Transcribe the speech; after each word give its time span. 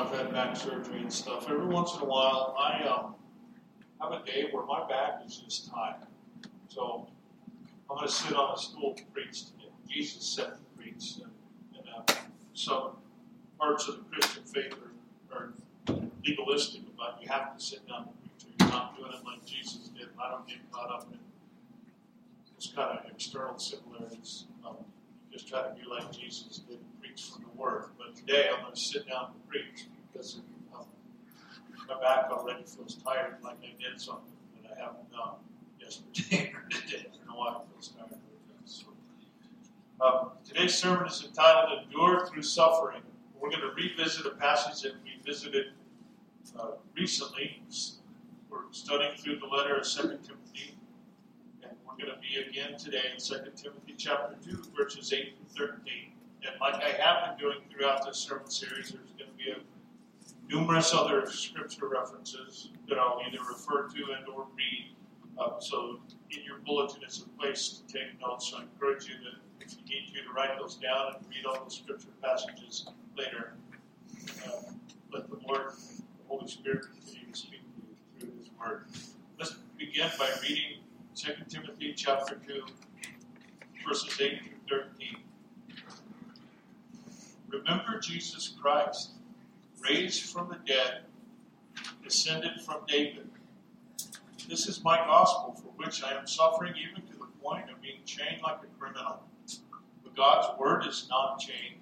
I've 0.00 0.10
had 0.16 0.32
back 0.32 0.56
surgery 0.56 1.02
and 1.02 1.12
stuff. 1.12 1.50
Every 1.50 1.66
once 1.66 1.94
in 1.94 2.00
a 2.00 2.06
while, 2.06 2.56
I 2.58 2.84
um, 2.84 3.16
have 4.00 4.12
a 4.12 4.24
day 4.24 4.48
where 4.50 4.64
my 4.64 4.88
back 4.88 5.20
is 5.26 5.36
just 5.36 5.70
tired. 5.70 6.06
So 6.68 7.06
I'm 7.90 7.96
going 7.96 8.08
to 8.08 8.12
sit 8.12 8.34
on 8.34 8.54
a 8.54 8.58
stool 8.58 8.94
to 8.94 9.04
preach 9.12 9.44
today. 9.44 9.68
Jesus 9.86 10.24
said 10.24 10.52
to 10.54 10.78
preach. 10.78 11.16
And, 11.16 11.30
and 11.76 11.86
uh, 11.94 12.14
some 12.54 12.92
parts 13.58 13.88
of 13.88 13.96
the 13.98 14.04
Christian 14.04 14.42
faith 14.44 14.74
are, 15.30 15.36
are 15.36 15.52
legalistic 16.24 16.80
about 16.96 17.20
you 17.20 17.28
have 17.28 17.54
to 17.54 17.62
sit 17.62 17.86
down 17.86 18.04
to 18.04 18.10
preach 18.22 18.54
you're 18.58 18.68
not 18.70 18.96
doing 18.96 19.12
it 19.12 19.22
like 19.26 19.44
Jesus 19.44 19.88
did. 19.88 20.08
I 20.18 20.30
don't 20.30 20.48
get 20.48 20.58
caught 20.72 20.90
up 20.90 21.08
in 21.12 21.18
this 22.56 22.72
kind 22.74 22.98
of 22.98 23.04
external 23.10 23.58
similarities. 23.58 24.46
Um, 24.66 24.76
just 25.30 25.46
try 25.46 25.60
to 25.60 25.74
be 25.74 25.82
like 25.86 26.10
Jesus 26.10 26.60
did 26.66 26.78
preach 27.10 27.30
from 27.30 27.42
the 27.42 27.60
Word. 27.60 27.90
But 27.98 28.14
today 28.14 28.48
I'm 28.52 28.62
going 28.62 28.74
to 28.74 28.80
sit 28.80 29.08
down 29.08 29.32
and 29.34 29.48
preach 29.48 29.86
because 30.12 30.40
um, 30.74 30.84
my 31.88 32.00
back 32.00 32.30
already 32.30 32.64
feels 32.64 32.96
tired, 32.96 33.36
like 33.42 33.56
I 33.62 33.74
did 33.80 34.00
something 34.00 34.32
that 34.62 34.76
I 34.76 34.80
haven't 34.80 35.10
done 35.10 35.36
yesterday 35.80 36.52
or 36.54 36.68
today. 36.68 37.06
I 37.12 37.16
don't 37.16 37.26
know 37.26 37.34
why 37.34 37.52
it 37.52 37.72
feels 37.72 37.88
tired. 37.88 38.20
So, 38.64 38.86
um, 40.00 40.30
today's 40.44 40.74
sermon 40.74 41.06
is 41.06 41.24
entitled 41.24 41.84
"Endure 41.84 42.26
Through 42.26 42.42
Suffering." 42.42 43.02
We're 43.40 43.50
going 43.50 43.62
to 43.62 43.72
revisit 43.74 44.26
a 44.26 44.36
passage 44.36 44.82
that 44.82 44.92
we 45.02 45.20
visited 45.24 45.72
uh, 46.58 46.72
recently. 46.96 47.62
We're 48.50 48.58
studying 48.70 49.16
through 49.16 49.38
the 49.38 49.46
letter 49.46 49.76
of 49.76 49.86
Second 49.86 50.18
Timothy 50.22 50.76
and 51.62 51.72
we're 51.86 51.96
going 51.96 52.14
to 52.14 52.20
be 52.20 52.48
again 52.48 52.76
today 52.78 53.02
in 53.14 53.18
2 53.18 53.34
Timothy 53.56 53.94
chapter 53.96 54.36
2, 54.44 54.62
verses 54.76 55.12
8 55.12 55.34
through 55.56 55.68
13. 55.68 56.12
And 56.46 56.58
like 56.60 56.82
I 56.82 56.90
have 57.02 57.36
been 57.36 57.46
doing 57.46 57.58
throughout 57.70 58.06
this 58.06 58.18
sermon 58.18 58.50
series, 58.50 58.90
there's 58.90 59.10
going 59.18 59.30
to 59.30 59.36
be 59.36 59.50
a, 59.50 59.56
numerous 60.48 60.92
other 60.92 61.30
scripture 61.30 61.86
references 61.86 62.70
that 62.88 62.98
I'll 62.98 63.20
either 63.26 63.42
refer 63.44 63.88
to 63.88 63.98
and 64.16 64.28
or 64.34 64.46
read. 64.56 64.96
Uh, 65.38 65.60
so 65.60 66.00
in 66.30 66.44
your 66.44 66.58
bulletin 66.66 67.02
is 67.06 67.24
a 67.24 67.40
place 67.40 67.80
to 67.86 67.92
take 67.92 68.20
notes. 68.20 68.50
So 68.50 68.58
I 68.58 68.62
encourage 68.62 69.06
you 69.06 69.14
that 69.24 69.64
if 69.64 69.72
you 69.72 69.84
need 69.84 70.12
to, 70.14 70.22
to 70.22 70.32
write 70.32 70.58
those 70.58 70.76
down 70.76 71.14
and 71.16 71.26
read 71.28 71.46
all 71.46 71.64
the 71.64 71.70
scripture 71.70 72.08
passages 72.22 72.86
later. 73.16 73.54
Uh, 74.44 74.72
let 75.12 75.28
the 75.28 75.38
Lord, 75.46 75.72
the 75.72 76.02
Holy 76.28 76.48
Spirit, 76.48 76.82
continue 76.82 77.32
to 77.32 77.38
speak 77.38 77.60
to 77.60 77.82
you 77.82 77.96
through 78.18 78.38
His 78.38 78.50
Word. 78.58 78.86
Let's 79.38 79.54
begin 79.78 80.10
by 80.18 80.30
reading 80.42 80.80
2 81.14 81.32
Timothy 81.48 81.94
chapter 81.96 82.40
2, 82.46 82.62
verses 83.86 84.20
8 84.20 84.40
through 84.68 84.82
13. 84.98 85.16
Remember 87.52 87.98
Jesus 87.98 88.54
Christ, 88.60 89.10
raised 89.80 90.22
from 90.30 90.48
the 90.48 90.58
dead, 90.66 91.02
descended 92.02 92.60
from 92.64 92.82
David. 92.86 93.28
This 94.48 94.68
is 94.68 94.84
my 94.84 94.96
gospel 94.98 95.54
for 95.54 95.68
which 95.82 96.02
I 96.02 96.16
am 96.16 96.26
suffering 96.26 96.74
even 96.76 97.06
to 97.08 97.18
the 97.18 97.26
point 97.42 97.70
of 97.70 97.82
being 97.82 98.00
chained 98.04 98.42
like 98.42 98.58
a 98.62 98.78
criminal. 98.78 99.22
But 100.02 100.14
God's 100.14 100.58
word 100.58 100.86
is 100.86 101.06
not 101.10 101.40
chained. 101.40 101.80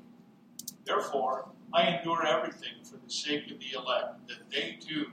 Therefore, 0.85 1.49
I 1.73 1.97
endure 1.97 2.27
everything 2.27 2.83
for 2.83 2.97
the 2.97 3.11
sake 3.11 3.51
of 3.51 3.59
the 3.59 3.73
elect, 3.77 4.27
that 4.29 4.51
they 4.51 4.79
too 4.81 5.07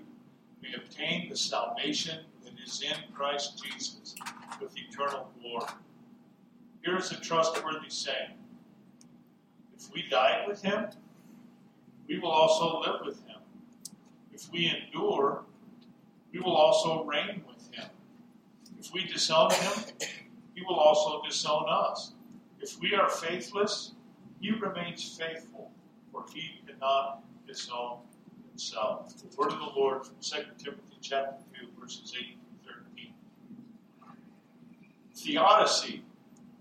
may 0.61 0.73
obtain 0.73 1.29
the 1.29 1.35
salvation 1.35 2.19
that 2.43 2.53
is 2.65 2.81
in 2.81 3.13
Christ 3.13 3.61
Jesus 3.61 4.15
with 4.61 4.73
eternal 4.77 5.29
glory. 5.41 5.65
Here 6.83 6.97
is 6.97 7.11
a 7.11 7.19
trustworthy 7.19 7.89
saying 7.89 8.31
If 9.77 9.91
we 9.93 10.07
died 10.09 10.47
with 10.47 10.61
him, 10.61 10.87
we 12.07 12.19
will 12.19 12.31
also 12.31 12.79
live 12.79 13.01
with 13.05 13.19
him. 13.25 13.39
If 14.33 14.51
we 14.51 14.69
endure, 14.69 15.43
we 16.31 16.39
will 16.39 16.55
also 16.55 17.03
reign 17.03 17.43
with 17.47 17.73
him. 17.73 17.89
If 18.79 18.93
we 18.93 19.05
disown 19.05 19.51
him, 19.51 19.73
he 20.53 20.61
will 20.61 20.75
also 20.75 21.21
disown 21.23 21.65
us. 21.67 22.13
If 22.59 22.79
we 22.79 22.93
are 22.93 23.09
faithless, 23.09 23.93
he 24.39 24.51
remains 24.51 25.17
faithful, 25.17 25.71
for 26.11 26.25
he 26.33 26.61
cannot 26.65 27.23
disown 27.47 27.99
himself. 28.49 29.13
The 29.17 29.35
word 29.37 29.51
of 29.51 29.59
the 29.59 29.79
Lord 29.79 30.05
from 30.05 30.15
2 30.21 30.37
Timothy 30.57 30.97
chapter 31.01 31.43
2, 31.59 31.67
verses 31.79 32.13
8 32.17 32.37
Theodicy, 35.25 36.03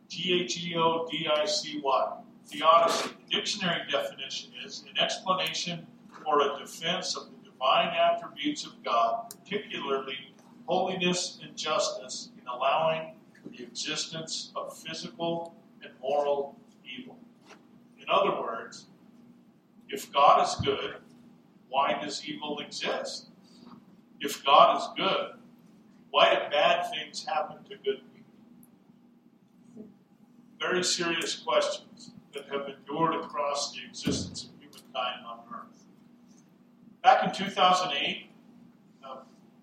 T 0.09 0.41
H 0.43 0.65
E 0.65 0.75
O 0.77 1.07
D 1.11 1.29
I 1.31 1.45
C 1.45 1.81
Y. 1.83 2.24
Theodicy. 2.47 3.09
The 3.09 3.37
dictionary 3.37 3.81
definition 3.91 4.53
is 4.65 4.85
an 4.91 4.99
explanation 4.99 5.87
or 6.27 6.41
a 6.41 6.59
defense 6.59 7.17
of 7.17 7.29
the 7.31 7.51
divine 7.51 7.95
attributes 7.95 8.65
of 8.65 8.73
God, 8.85 9.31
particularly 9.31 10.35
holiness 10.67 11.39
and 11.43 11.57
justice, 11.57 12.31
in 12.41 12.47
allowing 12.47 13.15
the 13.51 13.63
existence 13.63 14.51
of 14.57 14.77
physical 14.77 15.55
and 15.83 15.93
moral 16.01 16.57
evil. 16.85 17.19
In 17.99 18.07
other 18.11 18.41
words, 18.41 18.87
if 19.89 20.13
God 20.13 20.47
is 20.47 20.55
good, 20.65 20.97
why 21.69 21.99
does 22.01 22.27
evil 22.27 22.59
exist? 22.61 23.29
If 24.21 24.45
God 24.45 24.79
is 24.79 24.89
good, 24.97 25.33
why 26.11 26.35
do 26.35 26.41
bad 26.51 26.91
things 26.91 27.25
happen 27.25 27.63
to 27.65 27.77
good 27.77 27.85
people? 27.85 28.15
very 30.65 30.83
serious 30.83 31.37
questions 31.37 32.13
that 32.35 32.45
have 32.51 32.69
endured 32.69 33.15
across 33.15 33.73
the 33.73 33.79
existence 33.89 34.45
of 34.45 34.51
humankind 34.61 35.27
on 35.27 35.39
earth. 35.53 35.85
Back 37.03 37.25
in 37.25 37.33
2008, 37.33 38.31
uh, 39.05 39.17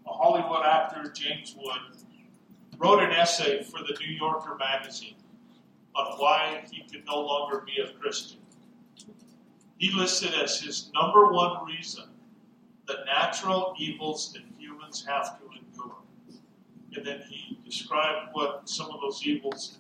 a 0.08 0.14
Hollywood 0.14 0.66
actor, 0.66 1.12
James 1.12 1.56
Wood, 1.58 1.98
wrote 2.78 3.04
an 3.04 3.12
essay 3.12 3.64
for 3.64 3.80
the 3.80 3.96
New 4.00 4.14
Yorker 4.16 4.56
magazine 4.58 5.16
on 5.96 6.18
why 6.18 6.64
he 6.72 6.84
could 6.90 7.06
no 7.06 7.20
longer 7.20 7.64
be 7.66 7.82
a 7.82 7.92
Christian. 8.00 8.40
He 9.78 9.92
listed 9.92 10.34
as 10.34 10.60
his 10.60 10.92
number 10.94 11.32
one 11.32 11.66
reason 11.66 12.06
the 12.88 12.98
natural 13.06 13.74
evils 13.78 14.34
that 14.34 14.42
humans 14.58 15.06
have 15.08 15.40
to 15.40 15.46
endure. 15.46 15.96
And 16.96 17.06
then 17.06 17.22
he 17.28 17.58
described 17.64 18.30
what 18.34 18.68
some 18.68 18.92
of 18.92 19.00
those 19.02 19.26
evils 19.26 19.80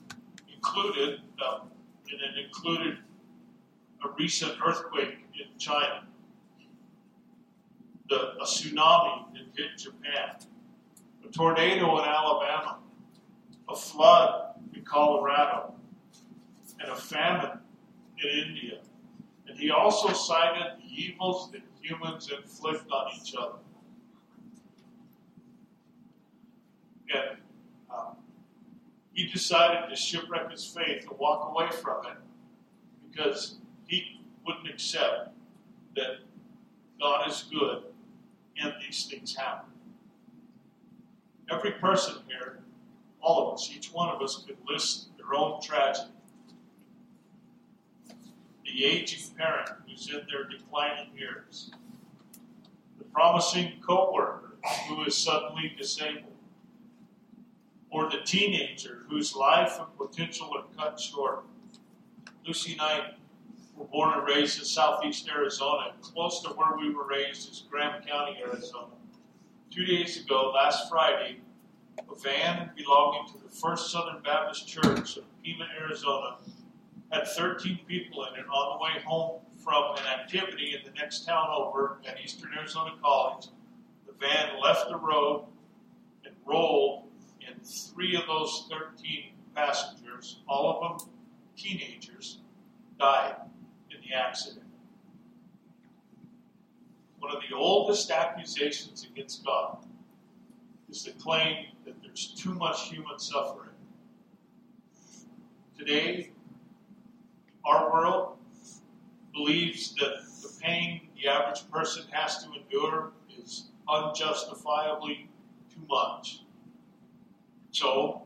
included, 0.53 1.19
um, 1.45 1.69
and 2.11 2.21
it 2.21 2.45
included 2.45 2.97
a 4.03 4.09
recent 4.17 4.53
earthquake 4.65 5.19
in 5.33 5.57
China, 5.57 6.03
the, 8.09 8.33
a 8.39 8.43
tsunami 8.43 9.25
that 9.33 9.43
hit 9.55 9.77
Japan, 9.77 10.35
a 11.27 11.31
tornado 11.31 11.99
in 11.99 12.05
Alabama, 12.05 12.79
a 13.69 13.75
flood 13.75 14.55
in 14.75 14.83
Colorado, 14.83 15.73
and 16.79 16.91
a 16.91 16.95
famine 16.95 17.59
in 18.23 18.47
India. 18.47 18.79
And 19.47 19.57
he 19.57 19.71
also 19.71 20.11
cited 20.13 20.81
the 20.81 21.01
evils 21.01 21.51
that 21.51 21.61
humans 21.81 22.29
inflict 22.31 22.89
on 22.91 23.11
each 23.15 23.33
other. 23.37 23.59
And 27.13 27.40
he 29.13 29.27
decided 29.27 29.89
to 29.89 29.95
shipwreck 29.95 30.51
his 30.51 30.65
faith 30.65 31.05
and 31.09 31.19
walk 31.19 31.51
away 31.51 31.69
from 31.69 32.05
it 32.05 32.17
because 33.09 33.57
he 33.87 34.21
wouldn't 34.45 34.69
accept 34.69 35.29
that 35.95 36.19
God 36.99 37.29
is 37.29 37.45
good 37.51 37.83
and 38.61 38.73
these 38.81 39.05
things 39.05 39.35
happen. 39.35 39.69
Every 41.49 41.71
person 41.71 42.15
here, 42.27 42.59
all 43.21 43.47
of 43.47 43.55
us, 43.55 43.69
each 43.75 43.91
one 43.91 44.09
of 44.09 44.21
us 44.21 44.43
could 44.47 44.57
list 44.67 45.09
their 45.17 45.33
own 45.33 45.61
tragedy. 45.61 46.11
The 48.63 48.85
aging 48.85 49.35
parent 49.37 49.69
who's 49.85 50.09
in 50.09 50.21
their 50.31 50.45
declining 50.45 51.09
years, 51.17 51.71
the 52.97 53.03
promising 53.05 53.73
coworker 53.85 54.55
who 54.87 55.03
is 55.03 55.17
suddenly 55.17 55.73
disabled 55.77 56.30
or 57.91 58.09
the 58.09 58.21
teenager 58.25 59.03
whose 59.09 59.35
life 59.35 59.77
and 59.79 59.97
potential 59.97 60.49
are 60.55 60.63
cut 60.77 60.99
short. 60.99 61.43
Lucy 62.45 62.73
and 62.73 62.81
I 62.81 63.11
were 63.75 63.85
born 63.85 64.17
and 64.17 64.27
raised 64.27 64.59
in 64.59 64.65
southeast 64.65 65.29
Arizona. 65.29 65.93
Close 66.01 66.41
to 66.43 66.49
where 66.49 66.77
we 66.77 66.93
were 66.93 67.05
raised 67.05 67.51
is 67.51 67.63
Graham 67.69 68.01
County, 68.03 68.37
Arizona. 68.41 68.93
Two 69.69 69.85
days 69.85 70.23
ago, 70.23 70.51
last 70.55 70.89
Friday, 70.89 71.39
a 71.99 72.15
van 72.15 72.71
belonging 72.75 73.27
to 73.33 73.37
the 73.43 73.49
First 73.49 73.91
Southern 73.91 74.21
Baptist 74.23 74.67
Church 74.67 75.17
of 75.17 75.23
Pima, 75.43 75.65
Arizona, 75.79 76.37
had 77.11 77.27
13 77.27 77.79
people 77.87 78.25
in 78.25 78.39
it 78.39 78.45
on 78.47 78.77
the 78.77 78.83
way 78.83 79.03
home 79.05 79.41
from 79.63 79.95
an 79.97 80.19
activity 80.19 80.75
in 80.75 80.85
the 80.85 80.97
next 80.97 81.25
town 81.25 81.47
over 81.51 81.99
at 82.07 82.19
Eastern 82.23 82.51
Arizona 82.57 82.91
College. 83.03 83.47
The 84.07 84.13
van 84.13 84.59
left 84.61 84.87
the 84.89 84.97
road 84.97 85.45
and 86.25 86.33
rolled 86.45 87.10
and 87.47 87.65
three 87.65 88.15
of 88.15 88.25
those 88.27 88.67
13 88.69 89.33
passengers, 89.55 90.39
all 90.47 90.81
of 90.81 90.99
them 90.99 91.09
teenagers, 91.57 92.39
died 92.99 93.35
in 93.89 93.97
the 94.07 94.15
accident. 94.15 94.65
one 97.21 97.35
of 97.35 97.43
the 97.47 97.55
oldest 97.55 98.09
accusations 98.09 99.05
against 99.05 99.45
God 99.45 99.77
is 100.89 101.03
the 101.03 101.11
claim 101.11 101.67
that 101.85 101.93
there's 102.01 102.33
too 102.35 102.53
much 102.55 102.89
human 102.89 103.19
suffering. 103.19 103.69
Today, 105.77 106.31
our 107.63 107.91
world 107.91 108.37
believes 109.33 109.93
that 109.95 110.23
the 110.41 110.49
pain 110.61 111.01
the 111.15 111.29
average 111.29 111.69
person 111.71 112.03
has 112.11 112.43
to 112.43 112.51
endure 112.53 113.11
is 113.37 113.65
unjustifiably 113.87 115.29
too 115.71 115.81
much. 115.87 116.41
So, 117.71 118.23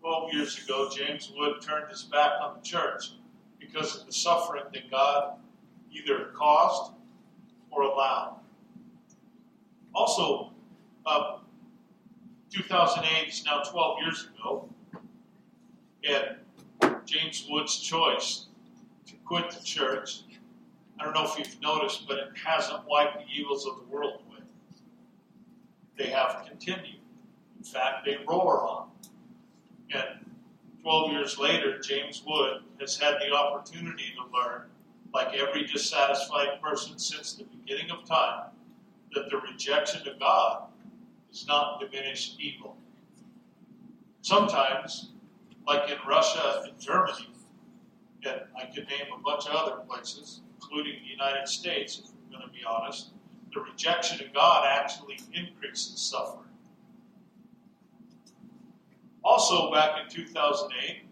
12 0.00 0.32
years 0.32 0.64
ago, 0.64 0.88
James 0.94 1.30
Wood 1.36 1.60
turned 1.60 1.90
his 1.90 2.04
back 2.04 2.32
on 2.42 2.56
the 2.56 2.66
church 2.66 3.12
because 3.58 4.00
of 4.00 4.06
the 4.06 4.12
suffering 4.12 4.64
that 4.72 4.90
God 4.90 5.34
either 5.92 6.30
caused 6.34 6.92
or 7.70 7.82
allowed. 7.82 8.40
Also, 9.94 10.52
uh, 11.04 11.38
2008 12.50 13.28
is 13.28 13.44
now 13.44 13.62
12 13.62 13.98
years 14.02 14.28
ago, 14.34 14.68
and 16.02 16.36
James 17.04 17.46
Wood's 17.48 17.78
choice 17.78 18.46
to 19.06 19.14
quit 19.26 19.50
the 19.50 19.62
church. 19.62 20.22
I 20.98 21.04
don't 21.04 21.12
know 21.12 21.24
if 21.24 21.38
you've 21.38 21.60
noticed, 21.60 22.08
but 22.08 22.18
it 22.18 22.28
hasn't 22.42 22.86
wiped 22.86 23.18
the 23.18 23.26
evils 23.32 23.66
of 23.66 23.76
the 23.76 23.84
world 23.84 24.22
away. 24.26 24.42
They 25.98 26.06
have 26.06 26.46
continued. 26.48 26.99
Fact, 27.70 28.04
they 28.04 28.18
roar 28.28 28.66
on. 28.66 28.88
And 29.92 30.26
12 30.82 31.12
years 31.12 31.38
later, 31.38 31.78
James 31.78 32.22
Wood 32.26 32.62
has 32.80 32.96
had 32.96 33.14
the 33.20 33.32
opportunity 33.32 34.12
to 34.16 34.36
learn, 34.36 34.62
like 35.14 35.34
every 35.34 35.66
dissatisfied 35.66 36.60
person 36.62 36.98
since 36.98 37.34
the 37.34 37.44
beginning 37.44 37.90
of 37.90 38.04
time, 38.04 38.50
that 39.14 39.30
the 39.30 39.38
rejection 39.38 40.06
of 40.08 40.18
God 40.18 40.64
does 41.30 41.46
not 41.46 41.80
diminish 41.80 42.34
evil. 42.38 42.76
Sometimes, 44.22 45.12
like 45.66 45.88
in 45.90 45.96
Russia 46.08 46.64
and 46.66 46.78
Germany, 46.80 47.30
and 48.24 48.40
I 48.60 48.66
could 48.66 48.88
name 48.88 49.06
a 49.16 49.22
bunch 49.22 49.46
of 49.46 49.54
other 49.54 49.82
places, 49.88 50.40
including 50.54 50.94
the 51.02 51.08
United 51.08 51.48
States, 51.48 52.02
if 52.04 52.10
we're 52.10 52.38
going 52.38 52.50
to 52.50 52.52
be 52.52 52.64
honest, 52.64 53.10
the 53.54 53.60
rejection 53.60 54.24
of 54.24 54.32
God 54.34 54.66
actually 54.66 55.18
increases 55.32 56.00
suffering. 56.00 56.49
Also, 59.30 59.70
back 59.70 59.96
in 60.02 60.10
2008, 60.10 61.02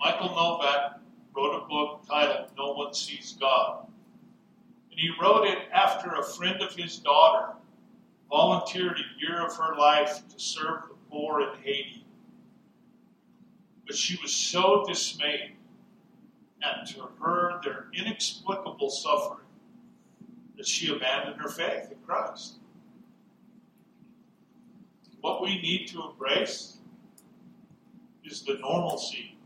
Michael 0.00 0.30
Novak 0.30 1.00
wrote 1.36 1.62
a 1.62 1.68
book 1.68 2.00
titled 2.08 2.48
No 2.56 2.72
One 2.72 2.94
Sees 2.94 3.36
God. 3.38 3.88
And 4.90 4.98
he 4.98 5.10
wrote 5.20 5.46
it 5.46 5.58
after 5.70 6.14
a 6.14 6.24
friend 6.24 6.62
of 6.62 6.74
his 6.74 6.96
daughter 6.96 7.52
volunteered 8.30 8.96
a 8.96 9.20
year 9.20 9.44
of 9.46 9.54
her 9.54 9.76
life 9.76 10.26
to 10.28 10.40
serve 10.40 10.84
the 10.88 10.94
poor 11.10 11.42
in 11.42 11.62
Haiti. 11.62 12.06
But 13.86 13.96
she 13.96 14.18
was 14.22 14.32
so 14.32 14.86
dismayed 14.88 15.56
at 16.62 16.86
to 16.94 17.02
her 17.20 17.60
their 17.62 17.88
inexplicable 17.92 18.88
suffering 18.88 19.46
that 20.56 20.66
she 20.66 20.90
abandoned 20.90 21.38
her 21.38 21.50
faith 21.50 21.92
in 21.92 21.98
Christ. 22.06 22.54
What 25.20 25.42
we 25.42 25.60
need 25.60 25.88
to 25.88 26.02
embrace 26.08 26.78
is 28.24 28.42
the 28.42 28.54
normalcy 28.54 29.36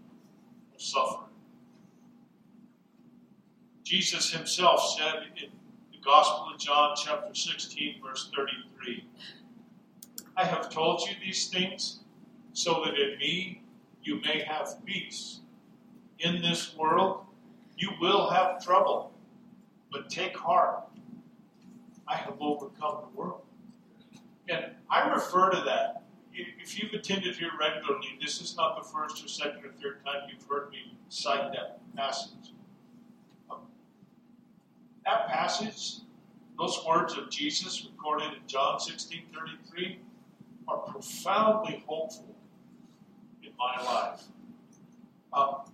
of 0.75 0.81
suffering. 0.81 1.31
Jesus 3.83 4.33
himself 4.33 4.97
said 4.99 5.23
in 5.41 5.51
the 5.93 5.99
Gospel 6.05 6.53
of 6.53 6.59
John, 6.59 6.95
chapter 6.97 7.35
16, 7.35 8.03
verse 8.05 8.31
33, 8.35 9.05
I 10.37 10.45
have 10.45 10.71
told 10.71 11.03
you 11.03 11.15
these 11.25 11.49
things 11.49 12.01
so 12.53 12.83
that 12.85 12.95
in 12.95 13.19
me 13.19 13.63
you 14.03 14.21
may 14.21 14.43
have 14.43 14.85
peace. 14.85 15.41
In 16.19 16.43
this 16.43 16.75
world 16.77 17.27
you 17.77 17.91
will 18.01 18.31
have 18.31 18.65
trouble, 18.65 19.13
but 19.93 20.09
take 20.11 20.37
heart. 20.37 20.85
I 22.09 22.17
have 22.17 22.35
overcome 22.41 23.03
the 23.03 23.19
world. 23.19 23.43
And 24.49 24.67
I 24.91 25.09
refer 25.09 25.51
to 25.51 25.63
that 25.67 26.03
if 26.37 26.79
you've 26.79 26.93
attended 26.93 27.37
here 27.37 27.51
regularly, 27.59 28.19
this 28.21 28.41
is 28.41 28.57
not 28.57 28.77
the 28.77 28.89
first 28.89 29.25
or 29.25 29.29
second 29.29 29.65
or 29.65 29.73
third 29.81 30.05
time 30.05 30.29
you've 30.31 30.47
heard 30.49 30.71
me 30.71 30.97
cite 31.09 31.53
that 31.53 31.81
passage. 31.97 32.53
Um, 33.51 33.61
that 35.05 35.29
passage, 35.29 36.01
those 36.59 36.79
words 36.87 37.17
of 37.17 37.31
Jesus 37.31 37.87
recorded 37.91 38.33
in 38.35 38.47
John 38.47 38.79
16 38.81 39.23
33, 39.35 40.01
are 40.69 40.79
profoundly 40.79 41.83
hopeful 41.87 42.35
in 43.43 43.51
my 43.59 43.83
life. 43.83 44.23
Um, 45.33 45.73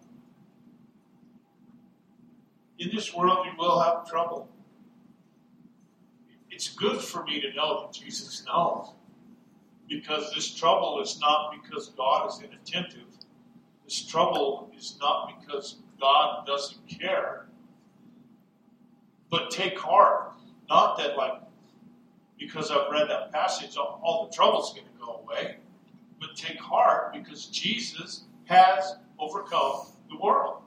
in 2.79 2.91
this 2.95 3.15
world, 3.15 3.47
you 3.47 3.53
will 3.59 3.81
have 3.81 4.09
trouble. 4.09 4.49
It's 6.51 6.69
good 6.69 7.01
for 7.01 7.25
me 7.25 7.41
to 7.41 7.53
know 7.55 7.83
that 7.83 7.93
Jesus 7.93 8.45
knows 8.47 8.93
because 9.93 10.33
this 10.35 10.55
trouble 10.55 11.01
is 11.03 11.21
not 11.21 11.53
because 11.53 11.91
God 11.91 12.31
is 12.31 12.41
inattentive. 12.41 13.09
This 13.85 14.03
trouble 14.05 14.71
is 14.77 14.97
not 15.01 15.41
because 15.41 15.77
God 16.01 16.47
doesn't 16.47 16.89
care. 16.89 17.47
But 19.31 19.51
take 19.51 19.79
heart. 19.79 20.33
Not 20.69 20.97
that, 20.99 21.17
like, 21.17 21.43
because 22.39 22.71
I've 22.71 22.91
read 22.91 23.09
that 23.11 23.33
passage, 23.33 23.77
all, 23.77 24.01
all 24.03 24.27
the 24.27 24.35
trouble's 24.35 24.73
going 24.73 24.87
to 24.87 25.05
go 25.05 25.21
away. 25.23 25.57
But 26.21 26.37
take 26.37 26.59
heart 26.59 27.13
because 27.13 27.47
Jesus 27.47 28.25
has 28.45 28.97
overcome 29.19 29.89
the 30.11 30.17
world. 30.17 30.63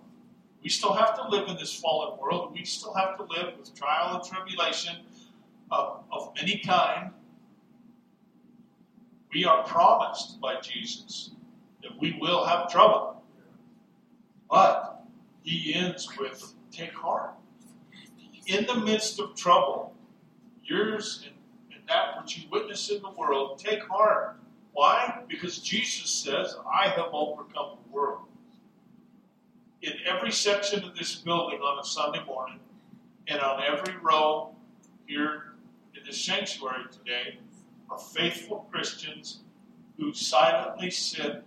We 0.61 0.69
still 0.69 0.93
have 0.93 1.15
to 1.15 1.27
live 1.29 1.47
in 1.47 1.55
this 1.57 1.73
fallen 1.73 2.19
world. 2.19 2.53
We 2.53 2.63
still 2.65 2.93
have 2.93 3.17
to 3.17 3.23
live 3.23 3.57
with 3.57 3.73
trial 3.75 4.15
and 4.15 4.23
tribulation 4.23 4.97
of, 5.71 6.03
of 6.11 6.31
many 6.35 6.59
kind 6.59 7.11
we 9.35 9.43
are 9.43 9.63
promised 9.63 10.39
by 10.39 10.61
Jesus 10.61 11.31
that 11.83 11.91
we 11.99 12.17
will 12.21 12.45
have 12.45 12.71
trouble. 12.71 13.21
But 14.49 15.03
he 15.43 15.73
ends 15.73 16.07
with 16.17 16.53
take 16.71 16.93
heart. 16.93 17.31
In 18.47 18.65
the 18.65 18.75
midst 18.75 19.19
of 19.19 19.35
trouble, 19.35 19.93
yours 20.63 21.25
and, 21.25 21.35
and 21.75 21.85
that 21.89 22.21
which 22.21 22.37
you 22.37 22.45
witness 22.49 22.89
in 22.89 23.01
the 23.01 23.09
world, 23.09 23.59
take 23.59 23.83
heart. 23.83 24.37
Why? 24.71 25.19
Because 25.27 25.59
Jesus 25.59 26.09
says, 26.09 26.55
I 26.73 26.87
have 26.87 27.09
overcome 27.11 27.79
the 27.83 27.91
world. 27.91 28.21
In 29.81 29.93
every 30.07 30.31
section 30.31 30.81
of 30.85 30.95
this 30.95 31.15
building 31.15 31.59
on 31.59 31.79
a 31.79 31.83
Sunday 31.83 32.23
morning, 32.25 32.59
and 33.27 33.41
on 33.41 33.61
every 33.63 33.95
row 34.01 34.55
here 35.07 35.55
in 35.93 36.03
the 36.05 36.13
sanctuary 36.13 36.85
today, 36.89 37.39
are 37.89 37.97
faithful 37.97 38.67
Christians 38.71 39.41
who 39.97 40.13
silently 40.13 40.89
sit 40.91 41.43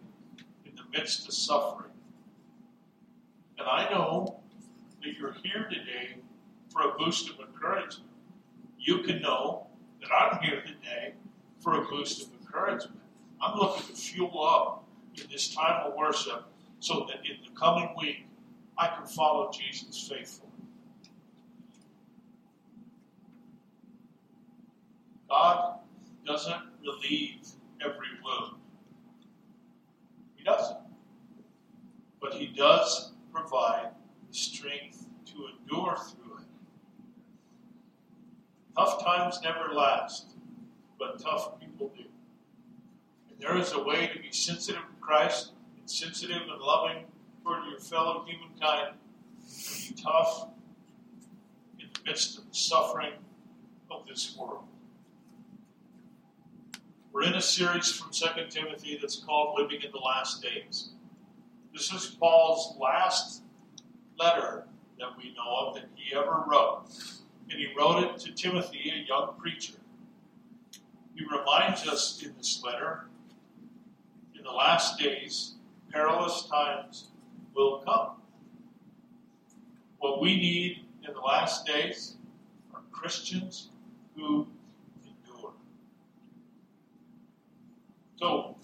in 0.65 0.75
the 0.75 0.99
midst 0.99 1.27
of 1.29 1.35
suffering. 1.35 1.93
And 3.59 3.69
I 3.69 3.91
know 3.91 4.41
that 5.03 5.15
you're 5.19 5.37
here 5.43 5.69
today 5.69 6.17
for 6.73 6.83
a 6.83 6.99
boost 6.99 7.31
of 7.31 7.41
encouragement. 7.41 8.11
You 8.79 8.99
can 8.99 9.21
know 9.21 9.67
that 10.01 10.11
I'm 10.13 10.39
here 10.43 10.63
today 10.63 11.15
for 11.61 11.83
a 11.83 11.87
boost 11.87 12.23
of 12.23 12.41
encouragement. 12.41 13.01
I'm 13.41 13.59
looking 13.59 13.87
to 13.87 14.01
fuel 14.01 14.45
up 14.45 14.85
in 15.15 15.31
this 15.31 15.55
time 15.55 15.87
of 15.87 15.95
worship 15.97 16.45
so 16.81 17.07
that 17.09 17.19
in 17.27 17.37
the 17.45 17.59
coming 17.59 17.95
week 17.99 18.27
I 18.77 18.89
can 18.89 19.07
follow 19.07 19.51
Jesus 19.51 20.09
faithfully. 20.09 20.49
God 25.29 25.79
doesn't 26.29 26.63
relieve 26.83 27.49
every 27.81 28.09
wound. 28.23 28.57
He 30.37 30.45
doesn't. 30.45 30.77
But 32.21 32.35
He 32.35 32.49
does 32.49 33.13
provide 33.33 33.93
the 34.29 34.37
strength 34.37 35.07
to 35.27 35.47
endure 35.47 35.97
through 35.97 36.39
it. 36.39 36.45
Tough 38.77 39.03
times 39.03 39.41
never 39.43 39.73
last, 39.73 40.37
but 40.99 41.19
tough 41.19 41.59
people 41.59 41.91
do. 41.97 42.05
And 43.31 43.41
there 43.41 43.57
is 43.57 43.73
a 43.73 43.83
way 43.83 44.11
to 44.13 44.21
be 44.21 44.31
sensitive 44.31 44.83
to 44.83 45.01
Christ 45.01 45.53
and 45.79 45.91
sensitive 45.91 46.43
and 46.43 46.61
loving 46.61 47.05
toward 47.43 47.65
your 47.71 47.81
fellow 47.81 48.27
humankind, 48.27 48.97
to 49.49 49.95
be 49.95 50.03
tough 50.03 50.49
in 51.79 51.87
the 51.95 52.01
midst 52.05 52.37
of 52.37 52.47
the 52.47 52.55
suffering 52.55 53.15
of 53.91 54.07
this 54.07 54.37
world. 54.39 54.65
We're 57.19 57.25
in 57.25 57.35
a 57.35 57.43
series 57.43 57.91
from 57.91 58.13
2 58.13 58.47
Timothy 58.49 58.97
that's 59.01 59.17
called 59.17 59.59
Living 59.59 59.83
in 59.83 59.91
the 59.91 59.99
Last 59.99 60.41
Days. 60.41 60.91
This 61.73 61.93
is 61.93 62.15
Paul's 62.21 62.77
last 62.79 63.43
letter 64.21 64.69
that 65.01 65.09
we 65.19 65.35
know 65.35 65.67
of 65.67 65.75
that 65.75 65.87
he 65.97 66.15
ever 66.15 66.45
wrote. 66.47 66.85
and 67.51 67.59
he 67.59 67.75
wrote 67.77 68.05
it 68.05 68.19
to 68.21 68.31
Timothy, 68.31 68.93
a 68.95 69.09
young 69.09 69.35
preacher. 69.37 69.75
He 71.17 71.25
reminds 71.25 71.89
us 71.89 72.23
in 72.23 72.37
this 72.37 72.63
letter 72.65 73.09
in 74.37 74.45
the 74.45 74.53
last 74.53 74.97
days, 75.01 75.55
perilous 75.91 76.45
times 76.45 77.09
will 77.53 77.81
come. 77.81 78.11
What 79.99 80.21
we 80.21 80.37
need 80.37 80.85
in 81.05 81.13
the 81.13 81.21
last 81.21 81.67
days 81.67 82.15
are 82.73 82.83
Christians 82.93 83.71
who 84.15 84.47
endure. 85.05 85.55
So, 88.19 88.57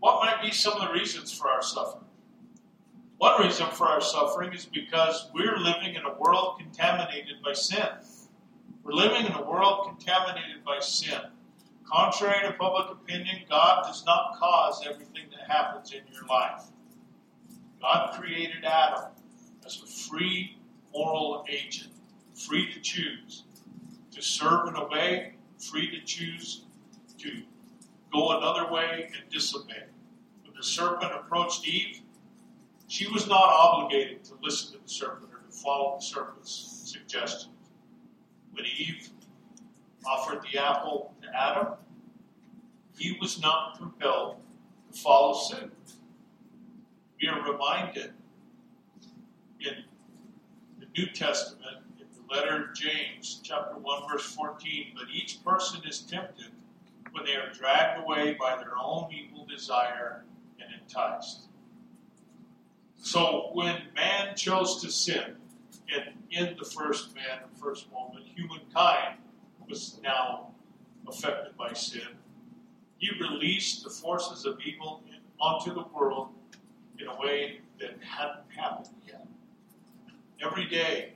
what 0.00 0.20
might 0.20 0.42
be 0.42 0.52
some 0.52 0.74
of 0.74 0.86
the 0.86 0.92
reasons 0.92 1.32
for 1.32 1.48
our 1.48 1.62
suffering? 1.62 2.04
One 3.16 3.42
reason 3.42 3.66
for 3.68 3.86
our 3.86 4.00
suffering 4.00 4.52
is 4.52 4.66
because 4.66 5.30
we're 5.34 5.58
living 5.58 5.94
in 5.94 6.04
a 6.04 6.18
world 6.18 6.58
contaminated 6.58 7.42
by 7.42 7.54
sin. 7.54 7.88
We're 8.84 8.92
living 8.92 9.26
in 9.26 9.32
a 9.32 9.42
world 9.42 9.88
contaminated 9.88 10.64
by 10.64 10.78
sin. 10.80 11.20
Contrary 11.84 12.46
to 12.46 12.52
public 12.52 12.90
opinion, 12.90 13.40
God 13.48 13.84
does 13.84 14.04
not 14.04 14.36
cause 14.38 14.86
everything 14.86 15.24
that 15.30 15.50
happens 15.50 15.92
in 15.92 16.02
your 16.12 16.26
life. 16.26 16.64
God 17.80 18.14
created 18.20 18.64
Adam 18.64 19.10
as 19.64 19.82
a 19.82 19.86
free 19.86 20.58
moral 20.92 21.44
agent, 21.48 21.92
free 22.34 22.72
to 22.72 22.80
choose 22.80 23.44
to 24.10 24.22
serve 24.22 24.68
and 24.68 24.76
obey, 24.76 25.34
free 25.58 25.90
to 25.90 26.04
choose 26.04 26.64
to 27.18 27.42
go 28.12 28.36
another 28.38 28.70
way 28.70 29.10
and 29.14 29.30
disobey. 29.30 29.84
When 30.42 30.54
the 30.56 30.62
serpent 30.62 31.12
approached 31.12 31.66
Eve, 31.66 32.00
she 32.86 33.06
was 33.12 33.26
not 33.26 33.44
obligated 33.44 34.24
to 34.24 34.34
listen 34.42 34.76
to 34.76 34.82
the 34.82 34.88
serpent 34.88 35.30
or 35.32 35.40
to 35.40 35.56
follow 35.56 35.96
the 35.98 36.04
serpent's 36.04 36.90
suggestions. 36.90 37.54
When 38.52 38.64
Eve 38.64 39.10
offered 40.06 40.40
the 40.50 40.58
apple 40.58 41.14
to 41.22 41.28
Adam, 41.38 41.74
he 42.96 43.16
was 43.20 43.40
not 43.40 43.78
compelled 43.78 44.36
to 44.90 44.98
follow 44.98 45.38
suit. 45.38 45.72
We 47.20 47.28
are 47.28 47.52
reminded 47.52 48.12
in 49.60 49.84
the 50.80 50.86
New 50.96 51.06
Testament, 51.12 51.78
in 51.98 52.06
the 52.14 52.34
letter 52.34 52.70
of 52.70 52.74
James, 52.74 53.40
chapter 53.42 53.76
1, 53.76 54.02
verse 54.10 54.34
14, 54.34 54.94
but 54.94 55.04
each 55.12 55.44
person 55.44 55.80
is 55.86 56.00
tempted 56.00 56.52
when 57.12 57.24
they 57.24 57.34
are 57.36 57.52
dragged 57.52 58.02
away 58.02 58.36
by 58.38 58.56
their 58.56 58.76
own 58.80 59.10
evil 59.12 59.46
desire 59.46 60.24
and 60.60 60.68
enticed. 60.80 61.42
So 62.96 63.50
when 63.52 63.82
man 63.94 64.36
chose 64.36 64.82
to 64.82 64.90
sin, 64.90 65.36
and 65.94 66.04
in 66.30 66.56
the 66.58 66.64
first 66.64 67.14
man, 67.14 67.40
the 67.52 67.60
first 67.60 67.86
woman, 67.90 68.22
humankind 68.34 69.16
was 69.68 69.98
now 70.02 70.48
affected 71.06 71.56
by 71.56 71.72
sin, 71.72 72.08
he 72.98 73.10
released 73.20 73.84
the 73.84 73.90
forces 73.90 74.44
of 74.44 74.58
evil 74.60 75.02
onto 75.40 75.72
the 75.72 75.84
world 75.94 76.28
in 76.98 77.06
a 77.06 77.20
way 77.20 77.60
that 77.78 77.94
hadn't 78.02 78.50
happened 78.54 78.88
yet. 79.06 79.26
Every 80.44 80.66
day, 80.66 81.12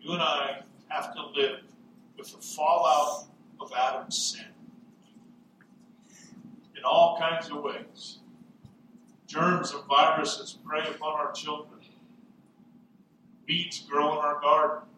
you 0.00 0.12
and 0.12 0.22
I 0.22 0.62
have 0.88 1.14
to 1.14 1.26
live 1.34 1.60
with 2.16 2.32
the 2.32 2.38
fallout 2.38 3.26
of 3.60 3.72
Adam's 3.76 4.16
sin 4.16 4.46
in 6.76 6.84
all 6.84 7.18
kinds 7.18 7.48
of 7.50 7.62
ways. 7.62 8.18
Germs 9.26 9.72
and 9.72 9.84
viruses 9.84 10.58
prey 10.64 10.86
upon 10.88 11.14
our 11.14 11.32
children. 11.32 11.80
Weeds 13.48 13.80
grow 13.88 14.18
in 14.18 14.24
our 14.24 14.40
garden. 14.40 14.88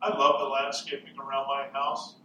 I 0.00 0.08
love 0.08 0.40
the 0.40 0.46
landscaping 0.46 1.18
around 1.18 1.46
my 1.46 1.66
house. 1.72 2.16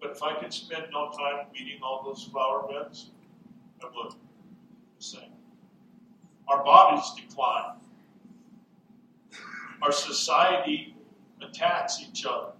But 0.00 0.12
if 0.12 0.22
I 0.22 0.34
could 0.34 0.52
spend 0.52 0.86
no 0.92 1.10
time 1.10 1.46
weeding 1.52 1.80
all 1.82 2.02
those 2.04 2.24
flower 2.24 2.66
beds, 2.68 3.10
I 3.82 3.86
would. 3.86 4.12
The 4.12 5.04
same. 5.04 5.32
Our 6.48 6.64
bodies 6.64 7.12
decline. 7.16 7.76
Our 9.82 9.92
society 9.92 10.96
attacks 11.42 12.02
each 12.02 12.24
other. 12.24 12.52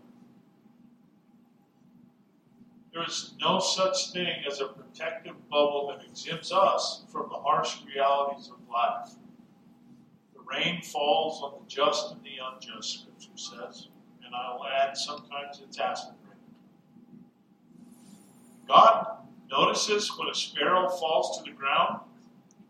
There 2.97 3.05
is 3.05 3.35
no 3.38 3.61
such 3.61 4.15
thing 4.15 4.43
as 4.50 4.62
a 4.62 4.69
protective 4.69 5.35
bubble 5.50 5.88
that 5.88 6.07
exempts 6.07 6.50
us 6.50 7.03
from 7.12 7.29
the 7.29 7.37
harsh 7.37 7.76
realities 7.87 8.49
of 8.49 8.57
life. 8.73 9.11
The 10.33 10.41
rain 10.50 10.81
falls 10.81 11.43
on 11.43 11.61
the 11.61 11.69
just 11.69 12.12
and 12.12 12.23
the 12.23 12.38
unjust, 12.43 13.00
Scripture 13.00 13.37
says, 13.37 13.88
and 14.25 14.35
I 14.35 14.55
will 14.55 14.67
add 14.67 14.97
sometimes 14.97 15.61
it's 15.62 15.79
acid 15.79 16.15
rain. 16.25 17.21
God 18.67 19.19
notices 19.50 20.11
when 20.19 20.31
a 20.31 20.35
sparrow 20.35 20.88
falls 20.88 21.37
to 21.37 21.45
the 21.45 21.55
ground, 21.55 22.00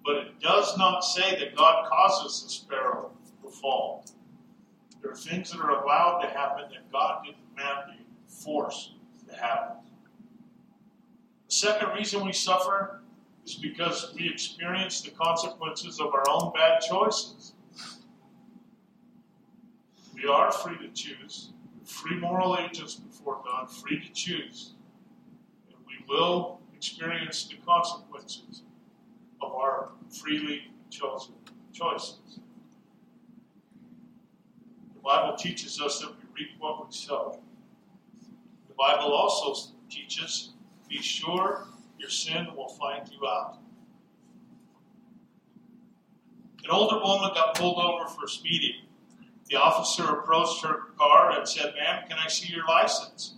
but 0.05 0.17
it 0.17 0.41
does 0.41 0.77
not 0.77 1.05
say 1.05 1.39
that 1.39 1.55
God 1.55 1.89
causes 1.89 2.43
the 2.43 2.49
sparrow 2.49 3.13
to 3.45 3.49
fall. 3.49 4.05
There 5.01 5.13
are 5.13 5.15
things 5.15 5.53
that 5.53 5.61
are 5.61 5.85
allowed 5.85 6.23
to 6.23 6.29
happen 6.31 6.65
that 6.71 6.91
God 6.91 7.23
didn't 7.25 7.39
mandate, 7.57 8.09
force 8.27 8.93
to 9.29 9.37
happen. 9.37 9.86
The 11.49 11.55
second 11.55 11.93
reason 11.95 12.25
we 12.25 12.33
suffer 12.33 13.03
is 13.45 13.55
because 13.55 14.13
we 14.19 14.29
experience 14.29 15.01
the 15.01 15.11
consequences 15.13 16.01
of 16.01 16.13
our 16.13 16.25
own 16.29 16.53
bad 16.53 16.81
choices. 16.81 17.53
We 20.13 20.27
are 20.27 20.51
free 20.51 20.77
to 20.79 20.89
choose, 20.89 21.53
free 21.85 22.19
moral 22.19 22.59
agents 22.59 22.97
before 22.97 23.41
God, 23.45 23.71
free 23.71 24.01
to 24.01 24.13
choose. 24.13 24.75
And 25.69 25.77
we 25.87 26.05
will 26.09 26.61
experience 26.75 27.47
the 27.47 27.57
consequences 27.65 28.63
of 29.41 29.53
our 29.55 29.91
freely 30.11 30.73
chosen 30.91 31.35
choices. 31.73 32.41
The 34.95 35.01
Bible 35.01 35.37
teaches 35.37 35.81
us 35.81 36.01
that 36.01 36.09
we 36.09 36.25
reap 36.35 36.51
what 36.59 36.85
we 36.85 36.93
sow. 36.93 37.39
The 38.69 38.75
Bible 38.75 39.13
also 39.13 39.71
teaches 39.89 40.55
be 40.89 41.03
sure 41.03 41.67
your 41.99 42.11
sin 42.11 42.49
will 42.57 42.69
find 42.69 43.09
you 43.09 43.27
out. 43.27 43.59
An 46.65 46.71
older 46.71 46.99
woman 46.99 47.31
got 47.35 47.55
pulled 47.55 47.79
over 47.79 48.09
for 48.09 48.27
speeding. 48.27 48.83
The 49.49 49.57
officer 49.57 50.05
approached 50.05 50.65
her 50.65 50.91
car 50.99 51.39
and 51.39 51.49
said, 51.49 51.75
Ma'am, 51.79 52.03
can 52.09 52.19
I 52.19 52.29
see 52.29 52.53
your 52.53 52.67
license? 52.67 53.35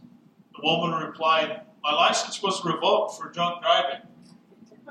The 0.54 0.62
woman 0.62 0.98
replied, 0.98 1.60
My 1.82 1.92
license 1.92 2.42
was 2.42 2.64
revoked 2.64 3.20
for 3.20 3.28
drunk 3.28 3.62
driving. 3.62 4.00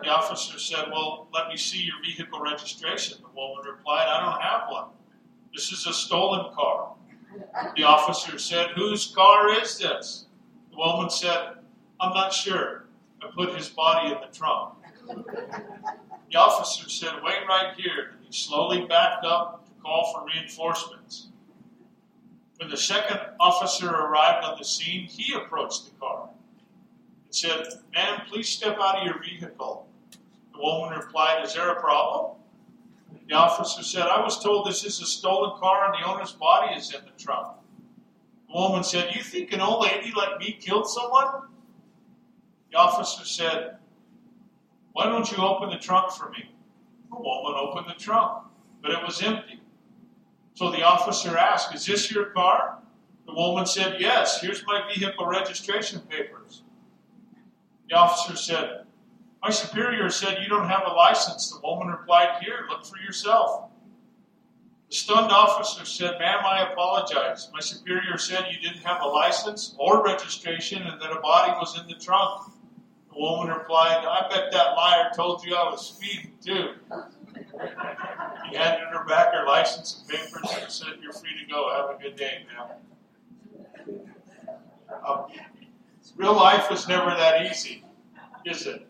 The 0.03 0.09
officer 0.09 0.59
said, 0.59 0.85
Well, 0.91 1.27
let 1.33 1.47
me 1.47 1.57
see 1.57 1.81
your 1.81 1.95
vehicle 2.03 2.39
registration. 2.39 3.17
The 3.21 3.35
woman 3.35 3.65
replied, 3.65 4.07
I 4.07 4.23
don't 4.23 4.41
have 4.41 4.69
one. 4.69 4.89
This 5.53 5.71
is 5.71 5.87
a 5.87 5.93
stolen 5.93 6.53
car. 6.53 6.93
The 7.75 7.83
officer 7.83 8.37
said, 8.37 8.69
Whose 8.75 9.07
car 9.15 9.49
is 9.59 9.79
this? 9.79 10.25
The 10.69 10.77
woman 10.77 11.09
said, 11.09 11.56
I'm 11.99 12.13
not 12.13 12.33
sure. 12.33 12.85
I 13.21 13.27
put 13.33 13.55
his 13.55 13.69
body 13.69 14.13
in 14.13 14.19
the 14.21 14.35
trunk. 14.35 14.75
The 16.31 16.37
officer 16.37 16.89
said, 16.89 17.13
Wait 17.23 17.47
right 17.47 17.73
here. 17.75 18.15
And 18.17 18.25
he 18.25 18.31
slowly 18.31 18.85
backed 18.85 19.25
up 19.25 19.65
to 19.65 19.71
call 19.81 20.13
for 20.13 20.25
reinforcements. 20.25 21.27
When 22.57 22.69
the 22.69 22.77
second 22.77 23.19
officer 23.39 23.89
arrived 23.89 24.45
on 24.45 24.57
the 24.57 24.65
scene, 24.65 25.05
he 25.05 25.33
approached 25.33 25.85
the 25.85 25.91
car 25.99 26.29
and 27.25 27.35
said, 27.35 27.67
Ma'am, 27.93 28.21
please 28.27 28.49
step 28.49 28.77
out 28.79 28.97
of 28.97 29.05
your 29.05 29.19
vehicle. 29.21 29.87
The 30.53 30.59
woman 30.59 30.97
replied, 30.97 31.43
Is 31.43 31.53
there 31.53 31.69
a 31.71 31.79
problem? 31.79 32.37
The 33.27 33.35
officer 33.35 33.83
said, 33.83 34.03
I 34.03 34.21
was 34.21 34.41
told 34.41 34.67
this 34.67 34.83
is 34.83 35.01
a 35.01 35.05
stolen 35.05 35.59
car 35.59 35.91
and 35.91 36.01
the 36.01 36.07
owner's 36.07 36.33
body 36.33 36.75
is 36.75 36.93
in 36.93 37.01
the 37.05 37.23
trunk. 37.23 37.47
The 38.47 38.53
woman 38.53 38.83
said, 38.83 39.13
You 39.15 39.21
think 39.21 39.51
an 39.51 39.61
old 39.61 39.83
lady 39.83 40.11
like 40.15 40.39
me 40.39 40.57
killed 40.59 40.89
someone? 40.89 41.47
The 42.77 42.83
officer 42.83 43.25
said, 43.25 43.77
Why 44.91 45.05
don't 45.05 45.31
you 45.31 45.37
open 45.37 45.71
the 45.71 45.77
trunk 45.77 46.11
for 46.11 46.29
me? 46.29 46.51
The 47.09 47.15
woman 47.15 47.55
opened 47.59 47.87
the 47.89 47.99
trunk, 47.99 48.43
but 48.83 48.91
it 48.91 49.03
was 49.03 49.19
empty. 49.23 49.61
So 50.53 50.69
the 50.69 50.83
officer 50.83 51.35
asked, 51.35 51.73
Is 51.73 51.87
this 51.87 52.11
your 52.11 52.25
car? 52.25 52.77
The 53.25 53.33
woman 53.33 53.65
said, 53.65 53.99
Yes, 53.99 54.39
here's 54.41 54.63
my 54.67 54.87
vehicle 54.93 55.25
registration 55.25 56.01
papers. 56.01 56.61
The 57.89 57.95
officer 57.95 58.35
said, 58.35 58.85
My 59.41 59.49
superior 59.49 60.11
said 60.11 60.43
you 60.43 60.47
don't 60.47 60.69
have 60.69 60.83
a 60.85 60.93
license. 60.93 61.49
The 61.49 61.67
woman 61.67 61.87
replied, 61.87 62.43
Here, 62.43 62.67
look 62.69 62.85
for 62.85 62.99
yourself. 62.99 63.71
The 64.91 64.95
stunned 64.95 65.31
officer 65.31 65.83
said, 65.83 66.19
Ma'am, 66.19 66.45
I 66.45 66.71
apologize. 66.71 67.49
My 67.51 67.59
superior 67.59 68.19
said 68.19 68.45
you 68.51 68.59
didn't 68.59 68.85
have 68.85 69.01
a 69.01 69.07
license 69.07 69.73
or 69.79 70.05
registration 70.05 70.83
and 70.83 71.01
that 71.01 71.11
a 71.11 71.19
body 71.21 71.53
was 71.53 71.75
in 71.79 71.87
the 71.87 71.95
trunk. 71.95 72.51
Woman 73.17 73.55
replied, 73.55 74.05
I 74.05 74.27
bet 74.29 74.51
that 74.51 74.75
liar 74.75 75.09
told 75.15 75.43
you 75.43 75.55
I 75.55 75.71
was 75.71 75.87
speeding 75.87 76.33
too. 76.43 76.73
He 78.49 78.55
handed 78.55 78.87
her 78.91 79.03
back 79.05 79.33
her 79.33 79.45
license 79.45 80.01
and 80.01 80.09
papers 80.09 80.55
and 80.61 80.71
said, 80.71 80.99
You're 81.01 81.13
free 81.13 81.31
to 81.43 81.51
go. 81.51 81.71
Have 81.73 81.99
a 81.99 82.01
good 82.01 82.15
day, 82.15 82.45
ma'am. 82.47 82.67
Um, 85.07 85.25
real 86.15 86.35
life 86.35 86.71
is 86.71 86.87
never 86.87 87.09
that 87.09 87.49
easy, 87.49 87.83
is 88.45 88.67
it? 88.67 88.87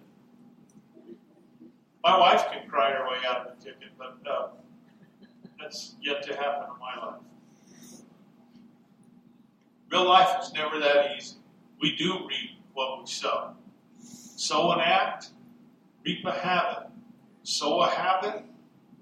My 2.03 2.17
wife 2.19 2.45
can 2.51 2.67
cry 2.69 2.91
her 2.91 3.07
way 3.07 3.17
out 3.27 3.47
of 3.47 3.57
the 3.57 3.63
ticket, 3.63 3.89
but 3.97 4.17
uh, 4.29 4.47
that's 5.59 5.95
yet 6.01 6.21
to 6.23 6.35
happen 6.35 6.67
in 6.73 6.79
my 6.79 7.05
life. 7.05 7.21
Real 9.89 10.07
life 10.07 10.35
is 10.41 10.51
never 10.53 10.79
that 10.79 11.15
easy. 11.17 11.35
We 11.81 11.95
do 11.95 12.27
reap 12.27 12.51
what 12.73 12.99
we 12.99 13.07
sow. 13.07 13.53
Sow 14.37 14.71
an 14.71 14.79
act, 14.79 15.31
reap 16.05 16.23
a 16.23 16.31
habit. 16.31 16.91
Sow 17.41 17.81
a 17.81 17.89
habit, 17.89 18.43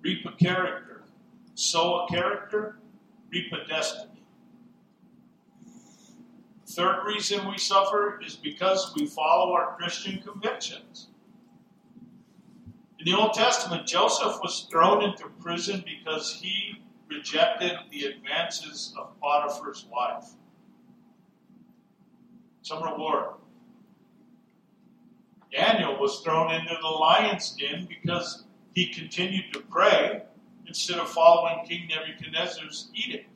reap 0.01 0.25
a 0.25 0.31
character. 0.31 1.03
Sow 1.55 2.05
a 2.05 2.07
character, 2.07 2.79
reap 3.29 3.51
a 3.51 3.67
destiny. 3.67 4.23
Third 6.65 7.03
reason 7.05 7.49
we 7.49 7.57
suffer 7.57 8.21
is 8.25 8.37
because 8.37 8.93
we 8.95 9.07
follow 9.07 9.51
our 9.51 9.75
Christian 9.75 10.21
convictions. 10.21 11.09
In 12.99 13.05
the 13.05 13.17
Old 13.17 13.33
Testament, 13.33 13.85
Joseph 13.85 14.39
was 14.41 14.69
thrown 14.71 15.03
into 15.03 15.27
prison 15.41 15.83
because 15.85 16.31
he 16.31 16.81
rejected 17.09 17.73
the 17.91 18.05
advances 18.05 18.93
of 18.97 19.19
Potiphar's 19.19 19.85
wife. 19.91 20.29
Some 22.61 22.81
reward. 22.81 23.35
Daniel 25.55 25.97
was 25.97 26.19
thrown 26.19 26.51
into 26.53 26.75
the 26.81 26.87
lion's 26.87 27.51
den 27.51 27.87
because 27.87 28.43
he 28.73 28.87
continued 28.87 29.53
to 29.53 29.61
pray 29.61 30.23
instead 30.67 30.99
of 30.99 31.09
following 31.09 31.65
King 31.65 31.87
Nebuchadnezzar's 31.87 32.89
edict. 32.93 33.29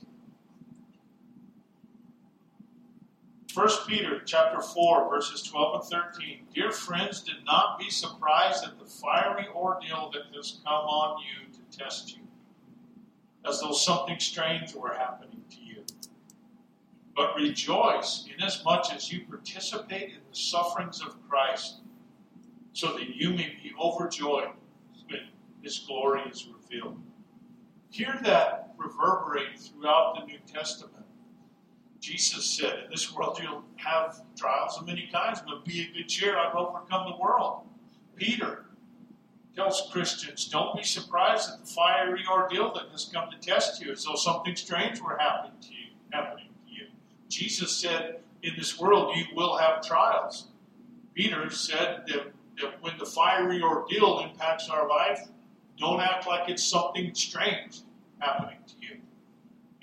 1 3.54 3.70
Peter 3.88 4.22
chapter 4.26 4.62
4, 4.62 5.10
verses 5.10 5.44
12 5.44 5.76
and 5.76 5.84
13. 6.14 6.40
Dear 6.54 6.72
friends, 6.72 7.22
did 7.22 7.44
not 7.46 7.80
be 7.80 7.90
surprised 7.90 8.66
at 8.66 8.78
the 8.78 8.86
fiery 8.86 9.48
ordeal 9.56 10.12
that 10.14 10.36
has 10.36 10.60
come 10.66 10.74
on 10.74 11.22
you 11.24 11.52
to 11.54 11.78
test 11.78 12.18
you, 12.18 12.24
as 13.46 13.62
though 13.62 13.72
something 13.72 14.20
strange 14.20 14.76
were 14.76 14.94
happening 14.94 15.42
to 15.50 15.62
you. 15.62 15.84
But 17.16 17.36
rejoice 17.36 18.26
inasmuch 18.38 18.94
as 18.94 19.12
you 19.12 19.22
participate 19.26 20.10
in 20.10 20.20
the 20.30 20.36
sufferings 20.36 21.02
of 21.02 21.16
Christ, 21.28 21.78
so 22.80 22.94
that 22.94 23.14
you 23.14 23.32
may 23.32 23.58
be 23.62 23.74
overjoyed 23.78 24.48
when 25.10 25.20
his 25.62 25.80
glory 25.80 26.22
is 26.32 26.48
revealed. 26.48 26.98
Hear 27.90 28.18
that 28.24 28.74
reverberate 28.78 29.60
throughout 29.60 30.16
the 30.16 30.26
New 30.26 30.38
Testament. 30.48 31.06
Jesus 32.00 32.46
said, 32.46 32.86
In 32.86 32.92
this 32.92 33.14
world 33.14 33.38
you'll 33.42 33.66
have 33.76 34.22
trials 34.38 34.78
of 34.78 34.88
many 34.88 35.10
kinds, 35.12 35.42
but 35.46 35.66
be 35.66 35.88
of 35.88 35.94
good 35.94 36.08
cheer, 36.08 36.38
I've 36.38 36.56
overcome 36.56 37.12
the 37.12 37.18
world. 37.22 37.68
Peter 38.16 38.68
tells 39.58 39.90
Christians, 39.92 40.48
Don't 40.48 40.78
be 40.78 40.84
surprised 40.84 41.50
at 41.52 41.60
the 41.60 41.66
fiery 41.66 42.24
ordeal 42.32 42.74
that 42.76 42.90
has 42.94 43.12
come 43.14 43.30
to 43.30 43.38
test 43.46 43.84
you, 43.84 43.92
as 43.92 44.06
though 44.06 44.16
something 44.16 44.56
strange 44.56 45.02
were 45.02 45.18
happening 45.20 45.60
to 45.62 45.70
you. 45.70 45.88
Happening 46.12 46.48
to 46.66 46.74
you. 46.74 46.88
Jesus 47.28 47.76
said, 47.76 48.22
In 48.42 48.54
this 48.58 48.80
world 48.80 49.18
you 49.18 49.26
will 49.36 49.58
have 49.58 49.86
trials. 49.86 50.48
Peter 51.14 51.50
said 51.50 52.04
that, 52.08 52.32
when 52.82 52.98
the 52.98 53.06
fiery 53.06 53.62
ordeal 53.62 54.20
impacts 54.20 54.70
our 54.70 54.88
life, 54.88 55.28
don't 55.78 56.02
act 56.02 56.28
like 56.28 56.50
it's 56.50 56.64
something 56.64 57.14
strange 57.14 57.82
happening 58.20 58.58
to 58.68 58.74
you. 58.82 58.98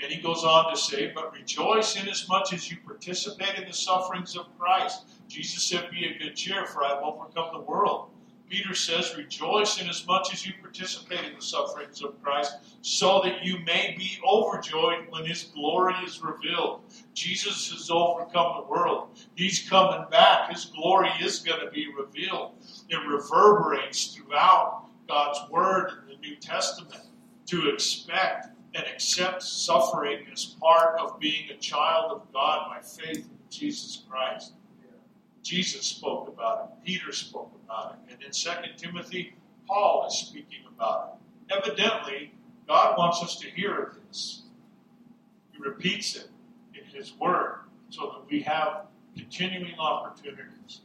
And 0.02 0.12
he 0.12 0.20
goes 0.20 0.44
on 0.44 0.70
to 0.70 0.76
say, 0.76 1.12
But 1.14 1.32
rejoice 1.32 1.96
inasmuch 1.96 2.52
as 2.52 2.70
you 2.70 2.76
participate 2.84 3.58
in 3.58 3.66
the 3.66 3.72
sufferings 3.72 4.36
of 4.36 4.46
Christ. 4.58 5.04
Jesus 5.28 5.62
said, 5.62 5.90
Be 5.90 6.10
of 6.10 6.20
good 6.20 6.36
cheer, 6.36 6.66
for 6.66 6.84
I 6.84 6.88
have 6.90 7.02
overcome 7.02 7.48
the 7.52 7.60
world. 7.60 8.10
Peter 8.48 8.74
says, 8.74 9.16
Rejoice 9.16 9.80
in 9.80 9.88
as 9.88 10.06
much 10.06 10.32
as 10.32 10.46
you 10.46 10.52
participate 10.62 11.24
in 11.24 11.34
the 11.34 11.42
sufferings 11.42 12.02
of 12.02 12.22
Christ, 12.22 12.56
so 12.82 13.20
that 13.24 13.44
you 13.44 13.58
may 13.60 13.94
be 13.98 14.18
overjoyed 14.26 15.06
when 15.10 15.24
his 15.24 15.44
glory 15.54 15.94
is 16.04 16.22
revealed. 16.22 16.82
Jesus 17.14 17.70
has 17.70 17.90
overcome 17.90 18.62
the 18.62 18.70
world. 18.70 19.18
He's 19.34 19.68
coming 19.68 20.06
back. 20.10 20.52
His 20.52 20.66
glory 20.66 21.10
is 21.20 21.40
going 21.40 21.60
to 21.60 21.70
be 21.70 21.88
revealed. 21.92 22.52
It 22.88 23.06
reverberates 23.06 24.14
throughout 24.14 24.84
God's 25.08 25.40
word 25.50 25.90
in 26.02 26.08
the 26.08 26.20
New 26.20 26.36
Testament 26.36 27.02
to 27.46 27.68
expect 27.68 28.48
and 28.74 28.84
accept 28.86 29.42
suffering 29.42 30.26
as 30.32 30.44
part 30.44 30.98
of 31.00 31.18
being 31.18 31.50
a 31.50 31.56
child 31.56 32.12
of 32.12 32.32
God 32.32 32.68
by 32.68 32.80
faith 32.82 33.24
in 33.24 33.38
Jesus 33.50 34.02
Christ. 34.08 34.52
Jesus 35.46 35.86
spoke 35.86 36.26
about 36.28 36.64
it. 36.64 36.84
Peter 36.84 37.12
spoke 37.12 37.52
about 37.64 37.92
it. 37.94 38.12
And 38.12 38.22
in 38.22 38.32
2 38.32 38.50
Timothy, 38.76 39.36
Paul 39.68 40.06
is 40.08 40.18
speaking 40.18 40.64
about 40.74 41.18
it. 41.48 41.54
Evidently, 41.56 42.32
God 42.66 42.98
wants 42.98 43.22
us 43.22 43.36
to 43.36 43.50
hear 43.50 43.84
of 43.84 43.96
this. 44.08 44.42
He 45.52 45.62
repeats 45.62 46.16
it 46.16 46.28
in 46.74 46.84
His 46.84 47.14
Word 47.14 47.60
so 47.90 48.06
that 48.06 48.30
we 48.30 48.40
have 48.42 48.86
continuing 49.16 49.78
opportunities. 49.78 50.80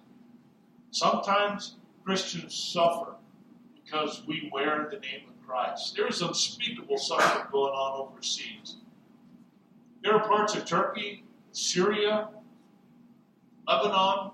Sometimes 0.91 1.78
Christians 2.06 2.54
suffer 2.54 3.15
because 3.84 4.21
we 4.28 4.50
wear 4.54 4.88
the 4.91 5.00
name 5.00 5.21
of 5.28 5.47
Christ. 5.47 5.95
There 5.95 6.08
is 6.08 6.21
unspeakable 6.21 6.97
suffering 6.97 7.47
going 7.52 7.74
on 7.74 8.08
overseas. 8.08 8.78
There 10.04 10.13
are 10.13 10.28
parts 10.28 10.56
of 10.56 10.65
Turkey, 10.65 11.24
Syria, 11.52 12.30
Lebanon, 13.67 14.32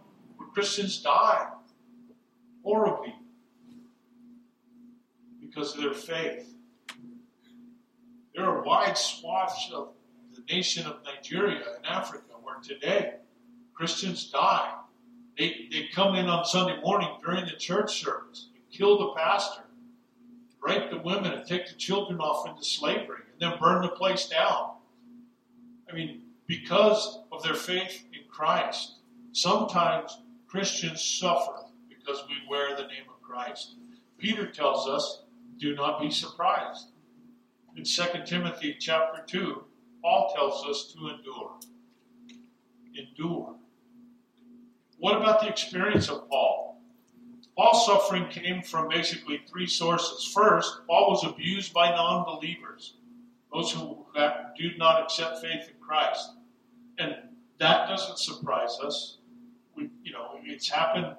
Christians 0.57 1.03
die 1.03 1.49
horribly 2.63 3.13
because 5.39 5.75
of 5.75 5.83
their 5.83 5.93
faith. 5.93 6.51
There 8.33 8.43
are 8.43 8.63
wide 8.63 8.97
swaths 8.97 9.69
of 9.71 9.89
the 10.33 10.41
nation 10.51 10.87
of 10.87 11.03
Nigeria 11.05 11.61
and 11.75 11.85
Africa 11.85 12.23
where 12.41 12.55
today 12.63 13.17
Christians 13.75 14.31
die. 14.31 14.73
They, 15.37 15.67
they 15.71 15.89
come 15.93 16.15
in 16.15 16.25
on 16.25 16.43
Sunday 16.43 16.81
morning 16.81 17.09
during 17.23 17.45
the 17.45 17.51
church 17.51 18.01
service 18.01 18.49
and 18.55 18.63
kill 18.71 18.97
the 18.97 19.13
pastor 19.13 19.61
rape 20.59 20.89
the 20.89 20.97
women 20.97 21.33
and 21.33 21.45
take 21.47 21.67
the 21.67 21.75
children 21.75 22.19
off 22.19 22.47
into 22.47 22.63
slavery 22.63 23.21
and 23.31 23.39
then 23.39 23.59
burn 23.59 23.83
the 23.83 23.89
place 23.89 24.27
down. 24.27 24.71
I 25.87 25.93
mean, 25.93 26.23
because 26.47 27.19
of 27.31 27.43
their 27.43 27.53
faith 27.53 28.05
in 28.11 28.27
Christ, 28.27 28.95
sometimes 29.33 30.17
Christians 30.47 31.01
suffer 31.01 31.65
because 31.89 32.23
we 32.27 32.35
wear 32.49 32.75
the 32.75 32.83
name 32.83 33.05
of 33.09 33.21
Christ. 33.21 33.75
Peter 34.17 34.49
tells 34.49 34.87
us, 34.87 35.23
do 35.57 35.75
not 35.75 35.99
be 35.99 36.09
surprised. 36.09 36.91
In 37.75 37.83
2 37.83 38.03
Timothy 38.25 38.75
chapter 38.79 39.23
2, 39.27 39.63
Paul 40.01 40.33
tells 40.35 40.65
us 40.65 40.93
to 40.93 41.09
endure. 41.09 41.51
Endure. 42.95 43.55
What 44.99 45.17
about 45.17 45.41
the 45.41 45.49
experience 45.49 46.09
of 46.09 46.27
Paul? 46.29 46.81
Paul's 47.57 47.85
suffering 47.85 48.27
came 48.29 48.61
from 48.61 48.87
basically 48.87 49.41
three 49.49 49.67
sources. 49.67 50.31
First, 50.33 50.81
Paul 50.87 51.09
was 51.09 51.23
abused 51.23 51.73
by 51.73 51.89
non 51.89 52.23
believers, 52.23 52.95
those 53.51 53.71
who 53.71 54.05
do 54.57 54.77
not 54.77 55.01
accept 55.03 55.41
faith 55.41 55.67
in 55.67 55.75
Christ. 55.79 56.31
And 56.99 57.15
that 57.59 57.87
doesn't 57.87 58.19
surprise 58.19 58.77
us. 58.83 59.16
We, 59.77 59.91
you 60.03 60.11
know, 60.11 60.31
it's 60.43 60.69
happened 60.69 61.15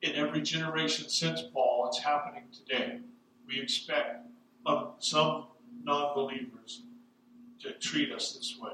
in 0.00 0.14
every 0.16 0.40
generation 0.40 1.08
since 1.08 1.42
Paul. 1.52 1.86
It's 1.88 1.98
happening 1.98 2.44
today. 2.50 3.00
We 3.46 3.60
expect 3.60 4.26
um, 4.64 4.92
some 4.98 5.44
non 5.82 6.14
believers 6.14 6.82
to 7.60 7.72
treat 7.74 8.10
us 8.10 8.32
this 8.32 8.56
way. 8.60 8.72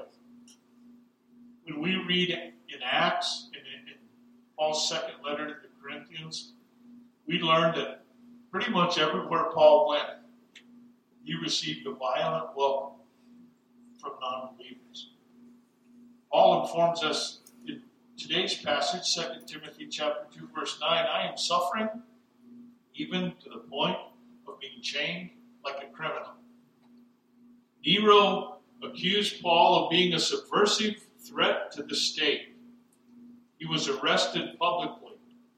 When 1.65 1.81
we 1.81 1.95
read 2.07 2.29
in 2.29 2.79
Acts, 2.83 3.49
in, 3.53 3.59
in 3.59 3.97
Paul's 4.57 4.87
second 4.87 5.15
letter 5.25 5.47
to 5.47 5.53
the 5.61 5.67
Corinthians, 5.81 6.53
we 7.27 7.39
learn 7.39 7.75
that 7.75 8.05
pretty 8.49 8.71
much 8.71 8.97
everywhere 8.97 9.49
Paul 9.53 9.89
went, 9.89 10.07
he 11.23 11.35
received 11.35 11.85
a 11.85 11.91
violent 11.91 12.55
welcome 12.55 12.99
from 13.99 14.13
non 14.21 14.55
believers. 14.57 15.11
Paul 16.31 16.63
informs 16.63 17.03
us 17.03 17.40
today's 18.21 18.55
passage, 18.55 19.15
2 19.15 19.45
Timothy 19.47 19.87
chapter 19.87 20.25
2, 20.37 20.49
verse 20.55 20.77
9, 20.79 20.89
I 20.91 21.27
am 21.27 21.37
suffering 21.37 21.89
even 22.93 23.33
to 23.43 23.49
the 23.49 23.57
point 23.57 23.97
of 24.47 24.59
being 24.59 24.81
chained 24.81 25.31
like 25.65 25.77
a 25.83 25.91
criminal. 25.91 26.33
Nero 27.83 28.59
accused 28.83 29.41
Paul 29.41 29.83
of 29.83 29.89
being 29.89 30.13
a 30.13 30.19
subversive 30.19 30.95
threat 31.19 31.71
to 31.71 31.83
the 31.83 31.95
state. 31.95 32.55
He 33.57 33.65
was 33.65 33.89
arrested 33.89 34.57
publicly, 34.59 35.17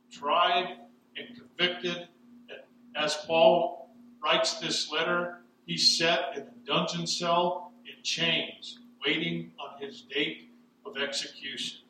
tried, 0.10 0.78
and 1.17 1.28
convicted. 1.36 2.08
And 2.49 2.60
as 2.95 3.15
Paul 3.28 3.89
writes 4.23 4.60
this 4.60 4.91
letter, 4.91 5.39
He's 5.65 5.97
set 5.97 6.36
in 6.36 6.43
a 6.43 6.65
dungeon 6.65 7.08
cell 7.08 7.71
in 7.86 8.04
chains, 8.04 8.80
waiting 9.06 9.52
on 9.60 9.82
his 9.82 10.02
date 10.02 10.49
of 10.86 10.97
execution. 10.97 11.82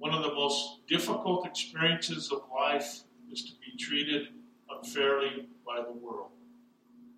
One 0.00 0.14
of 0.14 0.22
the 0.22 0.32
most 0.32 0.86
difficult 0.86 1.46
experiences 1.46 2.32
of 2.32 2.40
life 2.50 3.00
is 3.30 3.44
to 3.44 3.52
be 3.60 3.76
treated 3.78 4.28
unfairly 4.70 5.46
by 5.66 5.82
the 5.82 5.92
world 5.92 6.30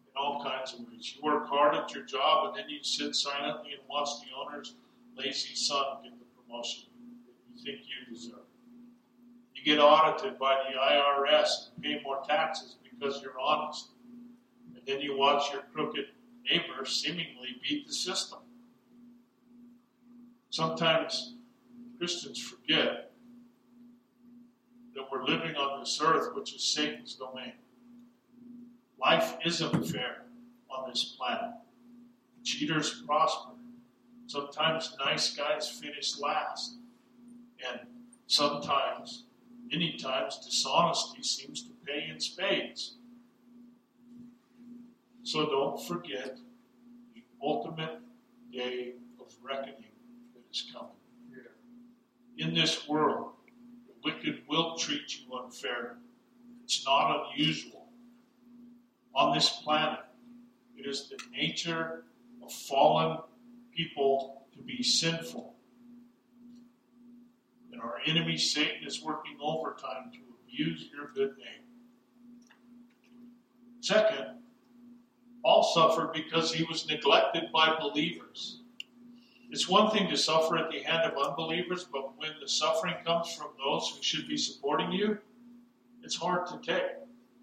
in 0.04 0.20
all 0.20 0.42
kinds 0.42 0.74
of 0.74 0.80
ways. 0.80 1.14
You 1.14 1.22
work 1.22 1.46
hard 1.46 1.76
at 1.76 1.94
your 1.94 2.02
job 2.02 2.48
and 2.48 2.56
then 2.56 2.68
you 2.68 2.82
sit 2.82 3.14
silently 3.14 3.70
and 3.74 3.82
watch 3.88 4.08
the 4.18 4.36
owner's 4.36 4.74
lazy 5.16 5.54
son 5.54 5.84
get 6.02 6.12
the 6.18 6.24
promotion 6.42 6.88
that 7.24 7.34
you 7.54 7.64
think 7.64 7.86
you 7.86 8.12
deserve. 8.12 8.50
You 9.54 9.62
get 9.62 9.80
audited 9.80 10.36
by 10.40 10.64
the 10.68 10.76
IRS 10.76 11.68
and 11.76 11.84
pay 11.84 12.02
more 12.02 12.24
taxes 12.28 12.78
because 12.82 13.22
you're 13.22 13.38
honest. 13.38 13.90
And 14.74 14.84
then 14.88 15.00
you 15.00 15.16
watch 15.16 15.52
your 15.52 15.62
crooked 15.72 16.06
neighbor 16.50 16.84
seemingly 16.84 17.60
beat 17.62 17.86
the 17.86 17.94
system. 17.94 18.40
Sometimes 20.50 21.36
Christians 22.02 22.40
forget 22.40 23.12
that 24.96 25.04
we're 25.12 25.22
living 25.22 25.54
on 25.54 25.78
this 25.78 26.00
earth, 26.02 26.34
which 26.34 26.52
is 26.52 26.64
Satan's 26.64 27.14
domain. 27.14 27.52
Life 29.00 29.36
isn't 29.46 29.86
fair 29.86 30.24
on 30.68 30.90
this 30.90 31.14
planet. 31.16 31.52
Cheaters 32.42 33.04
prosper. 33.06 33.52
Sometimes 34.26 34.96
nice 34.98 35.36
guys 35.36 35.68
finish 35.68 36.18
last. 36.18 36.74
And 37.70 37.82
sometimes, 38.26 39.26
many 39.70 39.92
times, 39.92 40.38
dishonesty 40.44 41.22
seems 41.22 41.62
to 41.62 41.70
pay 41.86 42.08
in 42.12 42.18
spades. 42.18 42.96
So 45.22 45.46
don't 45.46 45.80
forget 45.80 46.36
the 47.14 47.22
ultimate 47.40 48.00
day 48.52 48.94
of 49.20 49.32
reckoning 49.40 49.92
that 50.34 50.42
is 50.50 50.68
coming. 50.72 50.96
In 52.38 52.54
this 52.54 52.88
world, 52.88 53.32
the 53.86 53.92
wicked 54.04 54.42
will 54.48 54.76
treat 54.76 55.18
you 55.18 55.38
unfairly. 55.44 55.96
It's 56.64 56.84
not 56.86 57.28
unusual. 57.32 57.88
On 59.14 59.34
this 59.34 59.50
planet, 59.62 60.00
it 60.76 60.86
is 60.86 61.08
the 61.08 61.18
nature 61.30 62.04
of 62.42 62.52
fallen 62.52 63.18
people 63.74 64.46
to 64.54 64.62
be 64.62 64.82
sinful. 64.82 65.54
And 67.72 67.80
our 67.80 67.98
enemy 68.06 68.38
Satan 68.38 68.86
is 68.86 69.02
working 69.02 69.36
overtime 69.40 70.10
to 70.12 70.18
abuse 70.42 70.88
your 70.92 71.08
good 71.14 71.36
name. 71.38 71.62
Second, 73.80 74.38
Paul 75.44 75.62
suffered 75.74 76.12
because 76.12 76.52
he 76.52 76.64
was 76.64 76.88
neglected 76.88 77.50
by 77.52 77.76
believers. 77.78 78.61
It's 79.52 79.68
one 79.68 79.90
thing 79.90 80.08
to 80.08 80.16
suffer 80.16 80.56
at 80.56 80.70
the 80.70 80.80
hand 80.80 81.02
of 81.02 81.22
unbelievers, 81.22 81.84
but 81.84 82.16
when 82.16 82.30
the 82.40 82.48
suffering 82.48 82.94
comes 83.04 83.34
from 83.34 83.48
those 83.62 83.92
who 83.94 84.02
should 84.02 84.26
be 84.26 84.38
supporting 84.38 84.90
you, 84.90 85.18
it's 86.02 86.16
hard 86.16 86.46
to 86.46 86.58
take. 86.62 86.90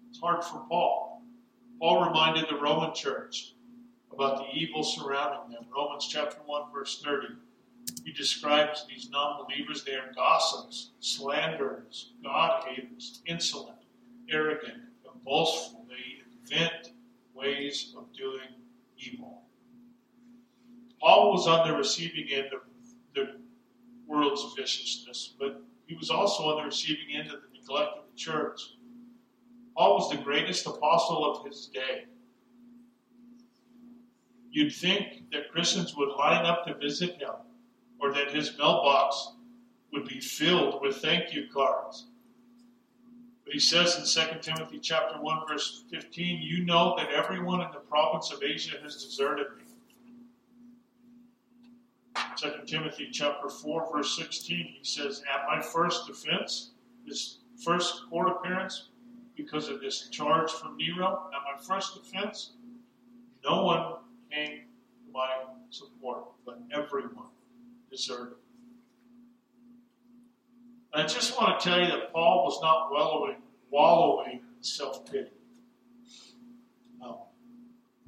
It's 0.08 0.18
hard 0.18 0.42
for 0.42 0.58
Paul. 0.68 1.22
Paul 1.78 2.04
reminded 2.08 2.46
the 2.48 2.56
Roman 2.56 2.92
church 2.92 3.54
about 4.12 4.38
the 4.38 4.58
evil 4.58 4.82
surrounding 4.82 5.52
them. 5.52 5.66
Romans 5.72 6.08
chapter 6.10 6.38
1, 6.44 6.72
verse 6.74 7.00
30. 7.00 7.28
He 8.04 8.10
describes 8.10 8.84
these 8.88 9.08
non 9.08 9.44
believers. 9.44 9.84
They 9.84 9.94
are 9.94 10.12
gossips, 10.16 10.90
slanderers, 10.98 12.10
God 12.24 12.64
haters, 12.66 13.22
insolent, 13.24 13.78
arrogant, 14.28 14.82
boastful. 15.24 15.86
They 15.88 16.24
invent 16.42 16.90
ways 17.34 17.94
of 17.96 18.12
doing 18.12 18.48
evil. 18.98 19.44
Paul 21.00 21.32
was 21.32 21.46
on 21.46 21.66
the 21.66 21.74
receiving 21.74 22.28
end 22.30 22.48
of 22.52 22.60
the 23.14 23.40
world's 24.06 24.54
viciousness, 24.56 25.34
but 25.38 25.62
he 25.86 25.94
was 25.94 26.10
also 26.10 26.44
on 26.44 26.56
the 26.58 26.64
receiving 26.64 27.14
end 27.14 27.28
of 27.30 27.40
the 27.40 27.58
neglect 27.58 27.96
of 27.96 28.04
the 28.10 28.16
church. 28.16 28.60
Paul 29.76 29.94
was 29.94 30.10
the 30.10 30.22
greatest 30.22 30.66
apostle 30.66 31.24
of 31.24 31.46
his 31.46 31.66
day. 31.72 32.04
You'd 34.50 34.74
think 34.74 35.30
that 35.32 35.50
Christians 35.52 35.96
would 35.96 36.10
line 36.16 36.44
up 36.44 36.66
to 36.66 36.74
visit 36.74 37.20
him, 37.20 37.30
or 38.00 38.12
that 38.12 38.32
his 38.32 38.58
mailbox 38.58 39.32
would 39.92 40.06
be 40.06 40.20
filled 40.20 40.82
with 40.82 40.96
thank 40.96 41.32
you 41.32 41.46
cards. 41.52 42.06
But 43.44 43.54
he 43.54 43.60
says 43.60 43.96
in 43.96 44.28
2 44.28 44.40
Timothy 44.40 44.80
chapter 44.80 45.20
1 45.20 45.38
verse 45.48 45.84
15, 45.90 46.42
you 46.42 46.64
know 46.64 46.94
that 46.96 47.10
everyone 47.10 47.60
in 47.60 47.70
the 47.72 47.78
province 47.78 48.32
of 48.32 48.42
Asia 48.42 48.76
has 48.82 49.02
deserted 49.04 49.46
me. 49.56 49.69
2 52.40 52.48
Timothy 52.64 53.08
chapter 53.12 53.50
4 53.50 53.92
verse 53.92 54.16
16, 54.16 54.56
he 54.56 54.78
says, 54.82 55.22
At 55.32 55.46
my 55.46 55.60
first 55.60 56.06
defense, 56.06 56.70
this 57.06 57.38
first 57.62 58.02
court 58.08 58.28
appearance, 58.28 58.88
because 59.36 59.68
of 59.68 59.80
this 59.80 60.08
charge 60.08 60.50
from 60.50 60.78
Nero, 60.78 61.28
at 61.34 61.40
my 61.54 61.62
first 61.62 62.02
defense, 62.02 62.52
no 63.44 63.64
one 63.64 63.94
came 64.30 64.60
to 64.60 65.12
my 65.12 65.28
support, 65.68 66.24
but 66.46 66.60
everyone 66.72 67.28
deserted. 67.90 68.36
I 70.94 71.02
just 71.02 71.38
want 71.38 71.60
to 71.60 71.68
tell 71.68 71.78
you 71.78 71.88
that 71.88 72.10
Paul 72.12 72.44
was 72.44 72.58
not 72.62 72.90
wallowing, 72.90 73.36
wallowing 73.70 74.40
in 74.56 74.62
self 74.62 75.04
pity. 75.10 75.30
No. 76.98 77.26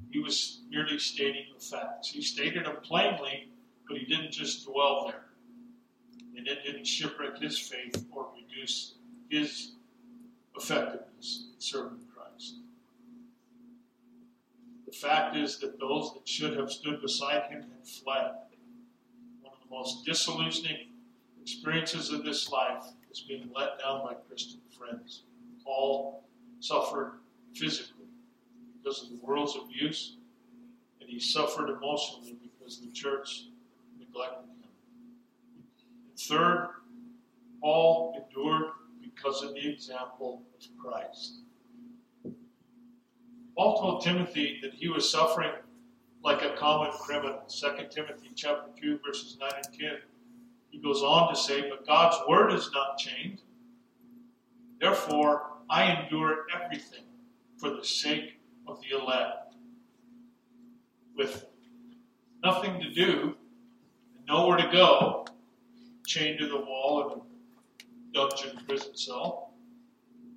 He 0.09 0.19
was 0.19 0.61
merely 0.69 0.97
stating 0.97 1.45
the 1.53 1.63
facts. 1.63 2.09
He 2.09 2.21
stated 2.21 2.65
them 2.65 2.77
plainly, 2.83 3.52
but 3.93 4.01
he 4.01 4.07
didn't 4.07 4.31
just 4.31 4.65
dwell 4.65 5.05
there. 5.07 5.25
And 6.35 6.47
it 6.47 6.63
didn't 6.65 6.85
shipwreck 6.85 7.37
his 7.37 7.59
faith 7.59 8.03
or 8.11 8.27
reduce 8.35 8.95
his 9.29 9.73
effectiveness 10.57 11.49
in 11.53 11.61
serving 11.61 11.99
Christ. 12.11 12.55
The 14.87 14.93
fact 14.93 15.35
is 15.35 15.59
that 15.59 15.79
those 15.79 16.11
that 16.15 16.27
should 16.27 16.57
have 16.57 16.71
stood 16.71 17.03
beside 17.03 17.43
him 17.51 17.61
had 17.61 17.87
fled. 17.87 18.31
One 19.43 19.53
of 19.53 19.69
the 19.69 19.69
most 19.69 20.05
disillusioning 20.05 20.87
experiences 21.39 22.09
of 22.09 22.25
this 22.25 22.49
life 22.49 22.85
is 23.11 23.21
being 23.21 23.51
let 23.55 23.77
down 23.77 24.01
by 24.03 24.15
Christian 24.27 24.61
friends. 24.75 25.21
Paul 25.63 26.23
suffered 26.61 27.19
physically 27.53 28.07
because 28.81 29.03
of 29.03 29.09
the 29.09 29.19
world's 29.23 29.55
abuse, 29.55 30.17
and 30.99 31.07
he 31.07 31.19
suffered 31.19 31.69
emotionally 31.69 32.37
because 32.41 32.81
the 32.81 32.91
church 32.91 33.49
neglected 34.13 34.49
him. 34.61 34.69
Third, 36.17 36.69
Paul 37.61 38.23
endured 38.23 38.71
because 39.01 39.43
of 39.43 39.53
the 39.53 39.67
example 39.67 40.43
of 40.55 40.77
Christ. 40.77 41.39
Paul 43.55 43.79
told 43.79 44.03
Timothy 44.03 44.59
that 44.61 44.73
he 44.73 44.89
was 44.89 45.09
suffering 45.09 45.51
like 46.23 46.41
a 46.41 46.55
common 46.57 46.91
criminal. 46.91 47.41
2 47.47 47.67
Timothy 47.91 48.31
chapter 48.35 48.69
2, 48.81 48.99
verses 49.05 49.37
9 49.39 49.51
and 49.55 49.79
10 49.79 49.89
he 50.73 50.79
goes 50.79 51.03
on 51.03 51.31
to 51.31 51.39
say, 51.39 51.69
But 51.69 51.85
God's 51.85 52.17
word 52.27 52.51
is 52.51 52.69
not 52.73 52.97
changed. 52.97 53.43
Therefore, 54.81 55.51
I 55.69 55.91
endure 55.91 56.47
everything 56.53 57.03
for 57.59 57.69
the 57.69 57.85
sake 57.85 58.39
of 58.67 58.79
the 58.81 58.97
elect. 58.97 59.55
With 61.15 61.45
nothing 62.43 62.81
to 62.81 62.89
do, 62.89 63.35
nowhere 64.27 64.57
to 64.57 64.69
go, 64.71 65.25
chained 66.05 66.39
to 66.39 66.47
the 66.47 66.57
wall 66.57 67.11
in 67.11 67.19
a 67.19 68.13
dungeon 68.13 68.59
prison 68.67 68.95
cell, 68.95 69.53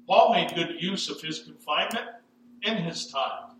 Paul 0.06 0.32
made 0.32 0.54
good 0.54 0.80
use 0.80 1.10
of 1.10 1.20
his 1.20 1.40
confinement 1.40 2.06
and 2.64 2.78
his 2.78 3.06
time. 3.08 3.56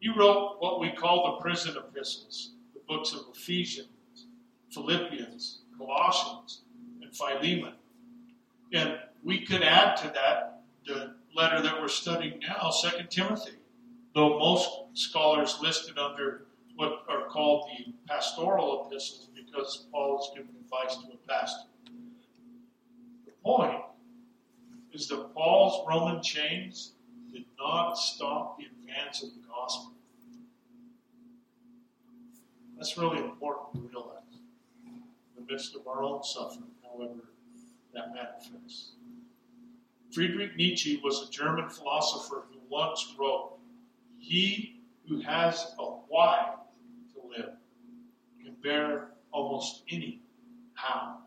He 0.00 0.08
wrote 0.08 0.56
what 0.60 0.80
we 0.80 0.90
call 0.90 1.36
the 1.36 1.42
prison 1.42 1.76
epistles, 1.76 2.52
the 2.74 2.80
books 2.88 3.12
of 3.12 3.20
Ephesians, 3.34 3.88
Philippians, 4.70 5.60
Colossians, 5.76 6.62
and 7.02 7.14
Philemon. 7.14 7.74
And 8.72 8.98
we 9.22 9.44
could 9.44 9.62
add 9.62 9.96
to 9.96 10.08
that 10.08 10.62
the 10.86 11.14
letter 11.34 11.60
that 11.62 11.80
we're 11.80 11.88
studying 11.88 12.40
now, 12.40 12.70
Second 12.70 13.10
Timothy, 13.10 13.52
though 14.14 14.38
most 14.38 14.70
scholars 14.94 15.58
listed 15.60 15.98
under 15.98 16.45
what 16.76 17.04
are 17.08 17.26
called 17.28 17.68
the 17.76 17.92
pastoral 18.06 18.86
epistles 18.86 19.30
because 19.34 19.86
Paul 19.90 20.18
is 20.20 20.30
giving 20.34 20.54
advice 20.60 20.96
to 20.96 21.12
a 21.12 21.16
pastor. 21.28 21.68
The 23.24 23.32
point 23.42 23.82
is 24.92 25.08
that 25.08 25.34
Paul's 25.34 25.86
Roman 25.88 26.22
chains 26.22 26.92
did 27.32 27.46
not 27.58 27.94
stop 27.94 28.58
the 28.58 28.66
advance 28.66 29.22
of 29.22 29.30
the 29.30 29.40
gospel. 29.48 29.92
That's 32.76 32.96
really 32.98 33.24
important 33.24 33.74
to 33.74 33.88
realize 33.88 34.22
in 34.84 35.02
the 35.34 35.50
midst 35.50 35.74
of 35.74 35.86
our 35.86 36.02
own 36.02 36.22
suffering, 36.22 36.70
however 36.82 37.30
that 37.94 38.12
manifests. 38.14 38.92
Friedrich 40.12 40.56
Nietzsche 40.56 41.00
was 41.02 41.26
a 41.26 41.30
German 41.30 41.70
philosopher 41.70 42.44
who 42.50 42.58
once 42.68 43.14
wrote, 43.18 43.58
He 44.18 44.82
who 45.08 45.20
has 45.20 45.74
a 45.78 45.84
why 45.84 46.54
bear 48.66 49.10
almost 49.32 49.82
any 49.90 50.20
how. 50.74 51.18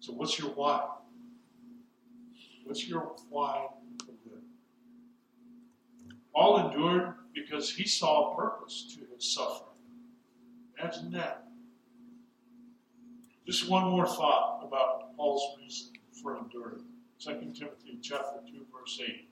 So, 0.00 0.12
what's 0.12 0.38
your 0.38 0.50
why? 0.50 0.86
What's 2.64 2.88
your 2.88 3.14
why 3.28 3.66
to 4.00 4.06
live? 4.24 4.42
Paul 6.34 6.70
endured 6.70 7.14
because 7.34 7.70
he 7.70 7.86
saw 7.86 8.32
a 8.32 8.36
purpose 8.36 8.94
to 8.94 9.14
his 9.14 9.34
suffering. 9.34 9.68
Imagine 10.78 11.10
that. 11.12 11.44
Just 13.46 13.68
one 13.68 13.84
more 13.90 14.06
thought 14.06 14.62
about 14.66 15.16
Paul's 15.16 15.58
reason 15.60 15.92
for 16.22 16.38
enduring. 16.38 16.84
2 17.20 17.30
Timothy 17.58 17.98
chapter 18.02 18.40
2, 18.46 18.66
verse 18.72 19.00
8. 19.02 19.28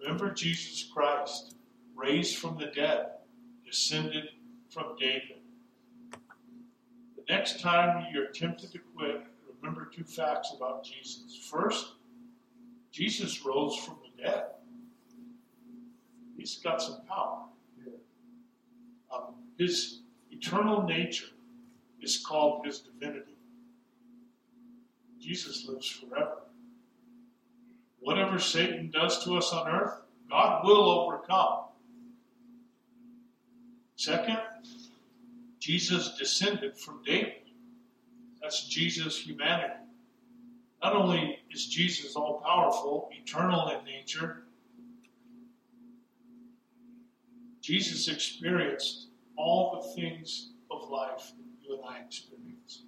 Remember 0.00 0.32
Jesus 0.32 0.88
Christ, 0.92 1.54
raised 1.94 2.38
from 2.38 2.58
the 2.58 2.66
dead, 2.66 3.06
descended 3.64 4.24
from 4.70 4.96
David. 4.98 5.41
The 7.26 7.34
next 7.34 7.60
time 7.60 8.06
you're 8.12 8.28
tempted 8.28 8.72
to 8.72 8.78
quit, 8.96 9.22
remember 9.60 9.90
two 9.94 10.04
facts 10.04 10.52
about 10.56 10.84
Jesus. 10.84 11.48
First, 11.50 11.94
Jesus 12.90 13.44
rose 13.44 13.76
from 13.76 13.96
the 14.02 14.22
dead. 14.22 14.44
He's 16.36 16.56
got 16.56 16.82
some 16.82 17.02
power. 17.08 17.44
Um, 19.14 19.34
his 19.58 20.00
eternal 20.30 20.82
nature 20.82 21.26
is 22.00 22.24
called 22.26 22.66
his 22.66 22.80
divinity. 22.80 23.36
Jesus 25.20 25.66
lives 25.68 25.88
forever. 25.88 26.38
Whatever 28.00 28.38
Satan 28.38 28.90
does 28.90 29.22
to 29.24 29.36
us 29.36 29.52
on 29.52 29.68
earth, 29.68 29.94
God 30.28 30.64
will 30.64 30.90
overcome. 30.90 31.66
Second, 33.94 34.40
Jesus 35.62 36.16
descended 36.18 36.76
from 36.76 37.04
David. 37.04 37.34
That's 38.42 38.66
Jesus' 38.66 39.16
humanity. 39.16 39.74
Not 40.82 40.96
only 40.96 41.38
is 41.52 41.66
Jesus 41.66 42.16
all 42.16 42.42
powerful, 42.44 43.08
eternal 43.12 43.68
in 43.68 43.84
nature, 43.84 44.42
Jesus 47.60 48.08
experienced 48.08 49.10
all 49.36 49.80
the 49.80 50.00
things 50.00 50.50
of 50.68 50.90
life 50.90 51.30
that 51.36 51.46
you 51.62 51.76
and 51.76 51.84
I 51.88 52.00
experience. 52.00 52.82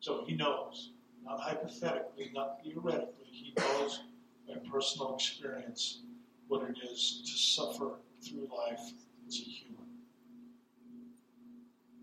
So 0.00 0.24
he 0.26 0.34
knows, 0.34 0.90
not 1.22 1.38
hypothetically, 1.38 2.32
not 2.34 2.58
theoretically, 2.64 3.28
he 3.30 3.54
knows 3.56 4.02
by 4.48 4.54
personal 4.68 5.14
experience 5.14 6.00
what 6.48 6.68
it 6.68 6.76
is 6.90 7.22
to 7.24 7.38
suffer 7.38 8.00
through 8.20 8.48
life 8.52 8.94
as 9.28 9.36
a 9.36 9.44
human. 9.44 9.81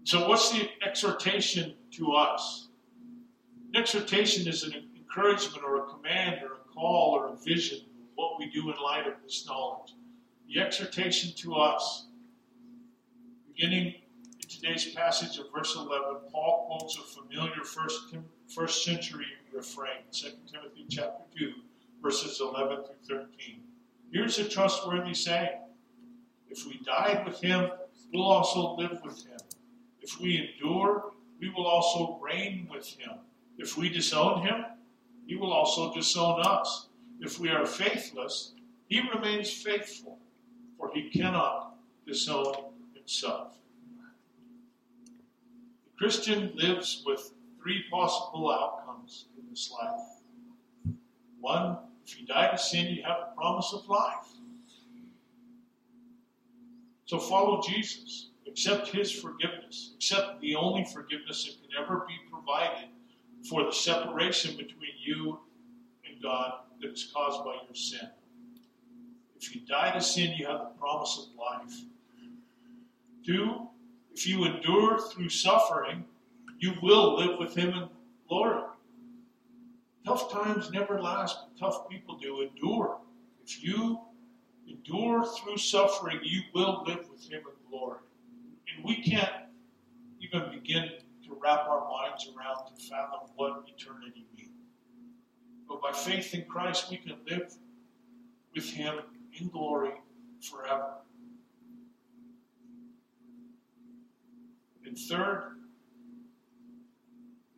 So, 0.09 0.27
what's 0.27 0.49
the 0.49 0.67
exhortation 0.83 1.75
to 1.91 2.13
us? 2.13 2.69
An 3.67 3.79
exhortation 3.79 4.47
is 4.47 4.63
an 4.63 4.73
encouragement 4.97 5.63
or 5.63 5.83
a 5.83 5.87
command 5.87 6.41
or 6.41 6.53
a 6.53 6.73
call 6.73 7.11
or 7.11 7.27
a 7.27 7.35
vision 7.35 7.81
of 7.81 8.07
what 8.15 8.39
we 8.39 8.49
do 8.49 8.71
in 8.71 8.75
light 8.83 9.05
of 9.05 9.13
this 9.23 9.45
knowledge. 9.45 9.93
The 10.47 10.61
exhortation 10.61 11.31
to 11.35 11.53
us, 11.53 12.07
beginning 13.53 13.85
in 14.41 14.49
today's 14.49 14.95
passage 14.95 15.37
of 15.37 15.45
verse 15.55 15.75
11, 15.75 16.21
Paul 16.31 16.65
quotes 16.65 16.97
a 16.97 17.21
familiar 17.21 17.63
first, 17.63 18.15
first 18.47 18.83
century 18.83 19.27
refrain, 19.53 20.01
2 20.11 20.27
Timothy 20.51 20.87
chapter 20.89 21.23
2, 21.37 21.53
verses 22.01 22.41
11 22.41 22.77
through 22.83 23.19
13. 23.19 23.61
Here's 24.11 24.39
a 24.39 24.49
trustworthy 24.49 25.13
saying 25.13 25.59
If 26.49 26.65
we 26.65 26.79
died 26.83 27.27
with 27.27 27.39
him, 27.39 27.69
we'll 28.11 28.25
also 28.25 28.75
live 28.75 29.03
with 29.03 29.23
him. 29.23 29.37
If 30.01 30.19
we 30.19 30.37
endure, 30.37 31.11
we 31.39 31.49
will 31.49 31.67
also 31.67 32.19
reign 32.21 32.67
with 32.71 32.87
him. 32.97 33.11
If 33.57 33.77
we 33.77 33.89
disown 33.89 34.45
him, 34.45 34.65
he 35.27 35.35
will 35.35 35.53
also 35.53 35.93
disown 35.93 36.41
us. 36.41 36.87
If 37.19 37.39
we 37.39 37.49
are 37.49 37.65
faithless, 37.65 38.53
he 38.87 39.01
remains 39.13 39.51
faithful, 39.51 40.19
for 40.77 40.89
he 40.93 41.09
cannot 41.09 41.75
disown 42.07 42.55
himself. 42.95 43.53
The 45.85 45.97
Christian 45.97 46.51
lives 46.55 47.03
with 47.05 47.33
three 47.61 47.83
possible 47.91 48.51
outcomes 48.51 49.25
in 49.37 49.49
this 49.49 49.71
life. 49.71 50.95
One, 51.39 51.77
if 52.05 52.19
you 52.19 52.25
die 52.25 52.49
to 52.49 52.57
sin, 52.57 52.87
you 52.87 53.03
have 53.03 53.17
the 53.19 53.35
promise 53.35 53.71
of 53.73 53.87
life. 53.87 54.27
So 57.05 57.19
follow 57.19 57.61
Jesus. 57.61 58.28
Accept 58.59 58.89
his 58.89 59.09
forgiveness. 59.09 59.93
Accept 59.95 60.41
the 60.41 60.53
only 60.53 60.83
forgiveness 60.83 61.45
that 61.45 61.53
can 61.61 61.81
ever 61.81 62.05
be 62.05 62.15
provided 62.29 62.89
for 63.49 63.63
the 63.63 63.71
separation 63.71 64.57
between 64.57 64.91
you 65.01 65.39
and 66.05 66.21
God 66.21 66.55
that 66.81 66.91
is 66.91 67.09
caused 67.15 67.45
by 67.45 67.53
your 67.53 67.73
sin. 67.73 68.09
If 69.39 69.55
you 69.55 69.61
die 69.61 69.91
to 69.91 70.01
sin, 70.01 70.33
you 70.37 70.45
have 70.45 70.59
the 70.59 70.77
promise 70.77 71.25
of 71.25 71.39
life. 71.39 71.73
Two, 73.25 73.69
if 74.11 74.27
you 74.27 74.43
endure 74.43 74.99
through 74.99 75.29
suffering, 75.29 76.03
you 76.57 76.73
will 76.83 77.15
live 77.17 77.39
with 77.39 77.55
him 77.55 77.69
in 77.69 77.87
glory. 78.27 78.61
Tough 80.05 80.33
times 80.33 80.69
never 80.69 81.01
last, 81.01 81.37
but 81.45 81.65
tough 81.65 81.87
people 81.87 82.17
do. 82.17 82.41
Endure. 82.41 82.97
If 83.41 83.63
you 83.63 84.01
endure 84.67 85.25
through 85.25 85.59
suffering, 85.59 86.19
you 86.23 86.41
will 86.53 86.83
live 86.85 87.07
with 87.09 87.23
him 87.23 87.39
in 87.39 87.69
glory. 87.69 87.99
We 88.83 89.01
can't 89.01 89.31
even 90.19 90.51
begin 90.51 90.89
to 91.25 91.37
wrap 91.41 91.67
our 91.67 91.87
minds 91.89 92.27
around 92.27 92.75
to 92.75 92.83
fathom 92.87 93.29
what 93.35 93.63
eternity 93.67 94.25
means. 94.35 94.49
But 95.67 95.81
by 95.81 95.91
faith 95.91 96.33
in 96.33 96.45
Christ, 96.45 96.89
we 96.89 96.97
can 96.97 97.15
live 97.29 97.53
with 98.55 98.69
Him 98.69 98.95
in 99.39 99.49
glory 99.49 99.91
forever. 100.41 100.95
And 104.85 104.97
third, 104.97 105.57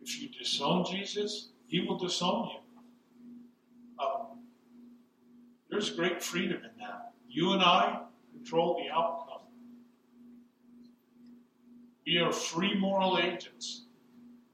if 0.01 0.21
you 0.21 0.29
disown 0.29 0.85
Jesus, 0.85 1.49
He 1.67 1.81
will 1.81 1.97
disown 1.97 2.49
you. 2.49 4.03
Um, 4.03 4.39
there's 5.69 5.91
great 5.91 6.21
freedom 6.21 6.57
in 6.57 6.71
that. 6.79 7.13
You 7.29 7.53
and 7.53 7.61
I 7.61 8.01
control 8.33 8.83
the 8.83 8.93
outcome. 8.93 9.30
We 12.05 12.17
are 12.17 12.31
free 12.31 12.73
moral 12.75 13.19
agents. 13.19 13.85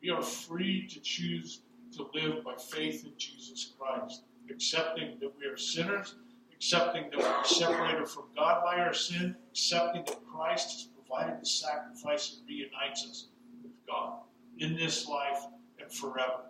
We 0.01 0.09
are 0.09 0.21
free 0.21 0.87
to 0.87 0.99
choose 0.99 1.61
to 1.95 2.07
live 2.13 2.43
by 2.43 2.55
faith 2.55 3.05
in 3.05 3.13
Jesus 3.17 3.73
Christ, 3.79 4.23
accepting 4.49 5.17
that 5.21 5.31
we 5.39 5.45
are 5.45 5.57
sinners, 5.57 6.15
accepting 6.53 7.09
that 7.09 7.17
we 7.17 7.23
are 7.23 7.45
separated 7.45 8.07
from 8.07 8.25
God 8.35 8.63
by 8.63 8.79
our 8.79 8.93
sin, 8.93 9.35
accepting 9.51 10.03
that 10.05 10.25
Christ 10.25 10.71
has 10.71 10.89
provided 11.07 11.41
the 11.41 11.45
sacrifice 11.45 12.29
that 12.31 12.45
reunites 12.47 13.05
us 13.05 13.27
with 13.63 13.71
God 13.87 14.19
in 14.59 14.75
this 14.75 15.07
life 15.07 15.45
and 15.79 15.91
forever. 15.91 16.41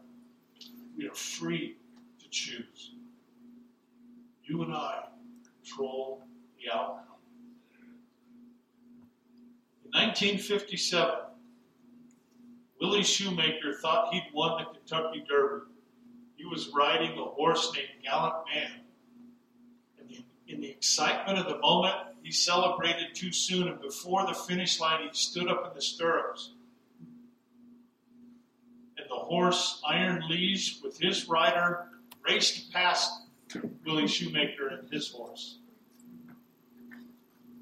We 0.97 1.07
are 1.07 1.13
free 1.13 1.77
to 2.19 2.29
choose. 2.29 2.95
You 4.43 4.63
and 4.63 4.73
I 4.73 5.03
control 5.63 6.23
the 6.57 6.71
outcome. 6.73 7.16
In 9.93 10.01
1957, 10.01 11.15
Willie 12.81 13.03
Shoemaker 13.03 13.73
thought 13.81 14.13
he'd 14.13 14.27
won 14.33 14.61
the 14.61 14.77
Kentucky 14.77 15.23
Derby. 15.27 15.65
He 16.35 16.45
was 16.45 16.69
riding 16.75 17.17
a 17.17 17.23
horse 17.23 17.71
named 17.73 17.87
Gallant 18.03 18.35
Man. 18.53 18.81
In 19.97 20.07
the, 20.07 20.25
in 20.53 20.61
the 20.61 20.69
excitement 20.69 21.39
of 21.39 21.45
the 21.45 21.57
moment, 21.59 21.95
he 22.21 22.31
celebrated 22.31 23.15
too 23.15 23.31
soon, 23.31 23.69
and 23.69 23.81
before 23.81 24.27
the 24.27 24.33
finish 24.33 24.81
line, 24.81 25.07
he 25.07 25.09
stood 25.13 25.47
up 25.47 25.65
in 25.65 25.73
the 25.73 25.81
stirrups. 25.81 26.51
And 28.97 29.07
the 29.09 29.15
horse, 29.15 29.81
Iron 29.87 30.21
Liege, 30.27 30.81
with 30.83 30.99
his 30.99 31.29
rider, 31.29 31.87
raced 32.27 32.73
past 32.73 33.09
Willie 33.85 34.07
Shoemaker 34.07 34.67
and 34.67 34.91
his 34.91 35.09
horse 35.09 35.59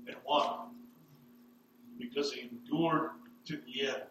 and 0.07 0.15
won 0.27 0.74
because 1.97 2.31
he 2.31 2.49
endured 2.49 3.12
to 3.45 3.58
the 3.58 3.88
end. 3.88 4.03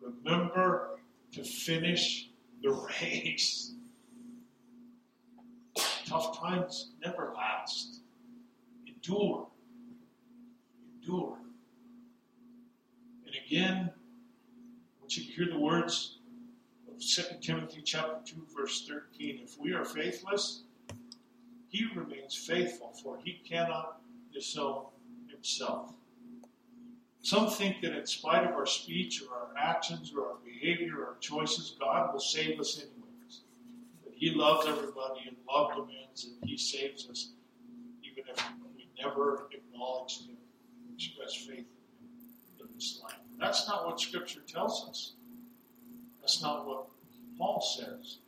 Remember 0.00 1.00
to 1.32 1.44
finish 1.44 2.30
the 2.62 2.70
race. 3.02 3.74
Tough 6.06 6.38
times 6.38 6.92
never 7.04 7.32
last. 7.34 8.00
Endure. 8.86 9.48
Endure. 11.00 11.38
And 13.26 13.34
again, 13.46 13.90
want 15.04 15.16
you 15.16 15.24
hear 15.24 15.52
the 15.52 15.58
words 15.58 16.18
of 16.88 16.98
2 16.98 17.22
Timothy 17.42 17.82
chapter 17.84 18.16
2, 18.24 18.46
verse 18.56 18.86
13. 18.88 19.40
If 19.44 19.58
we 19.58 19.72
are 19.72 19.84
faithless, 19.84 20.62
he 21.68 21.86
remains 21.94 22.34
faithful, 22.34 22.94
for 23.02 23.18
he 23.22 23.42
cannot 23.46 24.00
disown 24.32 24.86
himself. 25.28 25.92
Some 27.24 27.48
think 27.48 27.80
that 27.80 27.96
in 27.96 28.04
spite 28.04 28.44
of 28.44 28.50
our 28.50 28.66
speech 28.66 29.22
or 29.22 29.34
our 29.34 29.48
actions 29.56 30.12
or 30.14 30.26
our 30.26 30.36
behavior 30.44 30.98
or 30.98 31.06
our 31.06 31.16
choices, 31.20 31.74
God 31.80 32.12
will 32.12 32.20
save 32.20 32.60
us 32.60 32.76
anyways. 32.78 33.40
That 34.04 34.12
He 34.14 34.32
loves 34.34 34.66
everybody 34.68 35.22
and 35.26 35.36
love 35.50 35.70
demands 35.70 36.24
that 36.24 36.46
He 36.46 36.58
saves 36.58 37.08
us, 37.08 37.30
even 38.02 38.24
if 38.28 38.44
we 38.76 38.90
never 39.02 39.48
acknowledge 39.52 40.18
Him, 40.26 40.36
express 40.94 41.34
faith 41.34 41.64
in 42.60 42.66
this 42.74 43.00
life. 43.02 43.14
That's 43.40 43.66
not 43.66 43.86
what 43.86 43.98
Scripture 43.98 44.42
tells 44.46 44.86
us. 44.86 45.14
That's 46.20 46.42
not 46.42 46.66
what 46.66 46.88
Paul 47.38 47.62
says. 47.62 48.18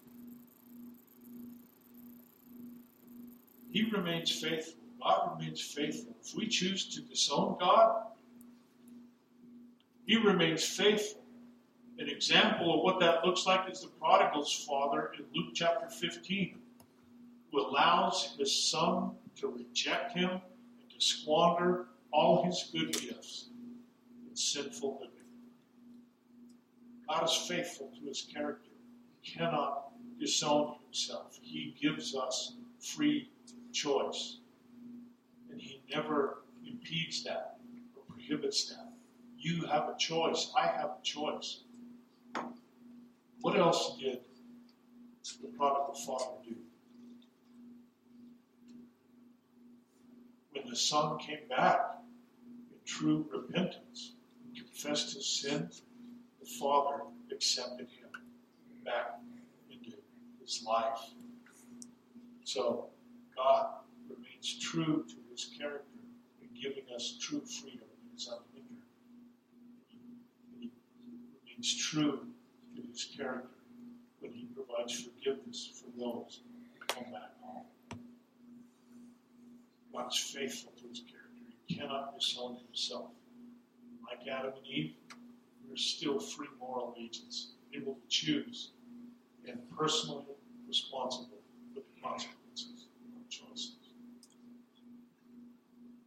He 3.71 3.91
remains 3.91 4.31
faithful. 4.31 4.81
God 5.03 5.39
remains 5.39 5.61
faithful. 5.61 6.17
If 6.25 6.35
we 6.35 6.47
choose 6.49 6.87
to 6.95 7.03
disown 7.03 7.59
God, 7.61 8.07
he 10.07 10.17
remains 10.17 10.65
faithful. 10.65 11.23
An 11.99 12.09
example 12.09 12.75
of 12.75 12.85
what 12.85 13.01
that 13.01 13.25
looks 13.25 13.47
like 13.47 13.71
is 13.71 13.81
the 13.81 13.89
prodigal's 13.89 14.65
father 14.67 15.11
in 15.19 15.25
Luke 15.35 15.53
chapter 15.55 15.89
15, 15.89 16.59
who 17.51 17.61
allows 17.61 18.37
his 18.39 18.55
son 18.71 19.13
to 19.37 19.49
reject 19.49 20.17
him 20.17 20.31
and 20.31 20.91
to 20.91 21.01
squander 21.01 21.89
all 22.13 22.45
his 22.45 22.71
good 22.73 22.93
gifts 22.93 23.49
in 24.29 24.37
sinful 24.37 24.99
living. 25.01 25.17
God 27.09 27.25
is 27.25 27.37
faithful 27.49 27.91
to 27.99 28.07
his 28.07 28.23
character. 28.23 28.71
He 29.21 29.33
cannot 29.33 29.93
disown 30.21 30.77
himself. 30.85 31.39
He 31.41 31.77
gives 31.81 32.15
us 32.15 32.55
free 32.81 33.31
choice. 33.73 34.39
And 35.51 35.61
he 35.61 35.83
never 35.95 36.43
impedes 36.67 37.25
that 37.25 37.59
or 37.97 38.03
prohibits 38.15 38.69
that. 38.71 38.86
You 39.47 39.65
have 39.67 39.89
a 39.89 39.97
choice. 39.97 40.51
I 40.59 40.67
have 40.67 40.97
a 41.01 41.03
choice. 41.05 41.61
What 43.43 43.57
else 43.57 43.97
did 43.97 44.19
the 45.41 45.47
prodigal 45.57 45.95
father 45.95 46.39
do? 46.45 46.57
When 50.51 50.69
the 50.69 50.75
son 50.75 51.21
came 51.21 51.47
back 51.49 51.79
in 52.45 52.79
true 52.85 53.25
repentance 53.33 54.17
and 54.45 54.57
confessed 54.57 55.15
his 55.15 55.29
sin, 55.29 55.71
the 56.41 56.47
father 56.59 57.05
accepted 57.31 57.87
him 57.87 58.11
back 58.85 59.21
into 59.71 59.93
his 60.41 60.65
life. 60.67 61.13
So 62.43 62.91
God 63.37 63.67
remains 64.09 64.59
true 64.59 65.05
to 65.09 65.15
his 65.31 65.53
character 65.57 66.01
in 66.43 66.49
giving 66.61 66.93
us 66.93 67.17
true 67.21 67.43
freedom 67.43 67.87
in 68.05 68.13
his 68.13 68.29
remains 71.67 71.83
true 71.83 72.21
to 72.75 72.83
his 72.83 73.05
character 73.17 73.49
when 74.21 74.33
he 74.33 74.47
provides 74.55 75.03
forgiveness 75.03 75.71
for 75.75 75.91
those 75.99 76.41
who 76.79 76.87
come 76.87 77.13
back 77.13 77.33
home. 77.43 77.65
God 79.93 80.13
is 80.13 80.19
faithful 80.19 80.73
to 80.81 80.89
his 80.89 81.01
character. 81.01 81.27
He 81.67 81.77
cannot 81.77 82.19
disown 82.19 82.59
himself. 82.67 83.11
Like 84.09 84.29
Adam 84.29 84.53
and 84.57 84.67
Eve, 84.67 84.95
we're 85.69 85.77
still 85.77 86.21
free 86.21 86.49
moral 86.61 86.95
agents, 86.99 87.53
able 87.75 87.95
to 87.95 88.09
choose 88.09 88.71
and 89.49 89.59
personally 89.77 90.25
responsible 90.69 91.39
for 91.75 91.81
the 91.81 92.01
consequences 92.03 92.87
of 93.01 93.17
our 93.17 93.29
choices. 93.29 93.77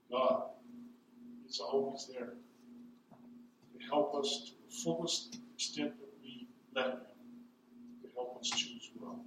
God 0.09 0.43
is 1.47 1.59
always 1.59 2.07
there 2.07 2.33
to 3.73 3.85
help 3.87 4.15
us 4.15 4.45
to 4.45 4.51
the 4.51 4.83
fullest 4.83 5.39
extent 5.59 5.91
that 5.99 6.07
we 6.23 6.47
let 6.73 6.85
Him 6.85 6.99
to 8.01 8.07
help 8.15 8.39
us 8.39 8.49
choose 8.49 8.91
well. 8.97 9.19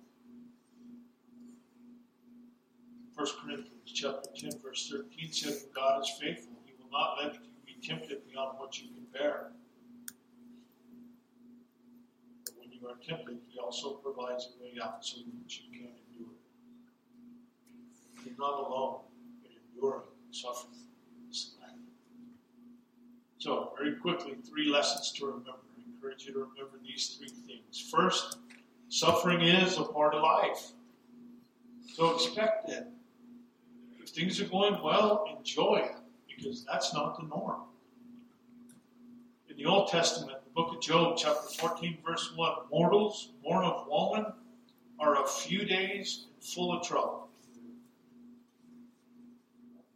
1 3.14 3.26
Corinthians 3.44 3.92
chapter 3.92 4.30
10, 4.34 4.52
verse 4.64 4.90
13 4.90 5.30
says, 5.30 5.66
God 5.74 6.00
is 6.00 6.08
faithful. 6.18 6.54
He 6.64 6.72
will 6.82 6.90
not 6.90 7.18
let 7.22 7.34
you 7.34 7.40
be 7.66 7.86
tempted 7.86 8.26
beyond 8.30 8.58
what 8.58 8.78
you 8.80 8.88
can 8.88 9.04
bear. 9.12 9.48
But 12.46 12.54
when 12.58 12.72
you 12.72 12.88
are 12.88 12.96
tempted, 13.06 13.38
He 13.50 13.58
also 13.58 13.96
provides 13.96 14.48
a 14.58 14.62
way 14.64 14.72
out 14.82 15.04
so 15.04 15.18
that 15.18 15.54
you 15.54 15.70
can 15.70 15.90
endure. 16.08 16.32
You're 18.24 18.38
not 18.38 18.58
alone 18.58 19.00
in 19.44 19.50
enduring 19.74 20.00
suffering. 20.30 20.78
So, 23.36 23.72
very 23.76 23.96
quickly, 23.96 24.36
three 24.48 24.70
lessons 24.70 25.10
to 25.18 25.26
remember. 25.26 25.71
Encourage 26.02 26.26
you 26.26 26.32
to 26.32 26.40
remember 26.40 26.80
these 26.82 27.16
three 27.16 27.28
things. 27.28 27.88
First, 27.88 28.38
suffering 28.88 29.40
is 29.40 29.78
a 29.78 29.84
part 29.84 30.14
of 30.14 30.22
life. 30.22 30.72
So 31.94 32.12
expect 32.16 32.70
it. 32.70 32.88
If 34.02 34.08
things 34.08 34.40
are 34.40 34.46
going 34.46 34.82
well, 34.82 35.24
enjoy 35.38 35.82
it, 35.84 35.96
because 36.26 36.64
that's 36.64 36.92
not 36.92 37.20
the 37.20 37.26
norm. 37.28 37.60
In 39.48 39.56
the 39.56 39.64
Old 39.66 39.90
Testament, 39.90 40.38
the 40.44 40.50
book 40.50 40.74
of 40.74 40.82
Job, 40.82 41.16
chapter 41.16 41.48
14, 41.60 41.98
verse 42.04 42.32
1, 42.34 42.52
mortals 42.72 43.34
born 43.44 43.64
of 43.64 43.86
woman 43.86 44.26
are 44.98 45.22
a 45.22 45.28
few 45.28 45.64
days 45.64 46.26
full 46.40 46.76
of 46.76 46.84
trouble. 46.84 47.28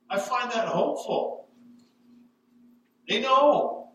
I 0.09 0.21
find 0.21 0.53
that 0.53 0.69
hopeful. 0.69 1.49
They 3.09 3.21
know. 3.21 3.86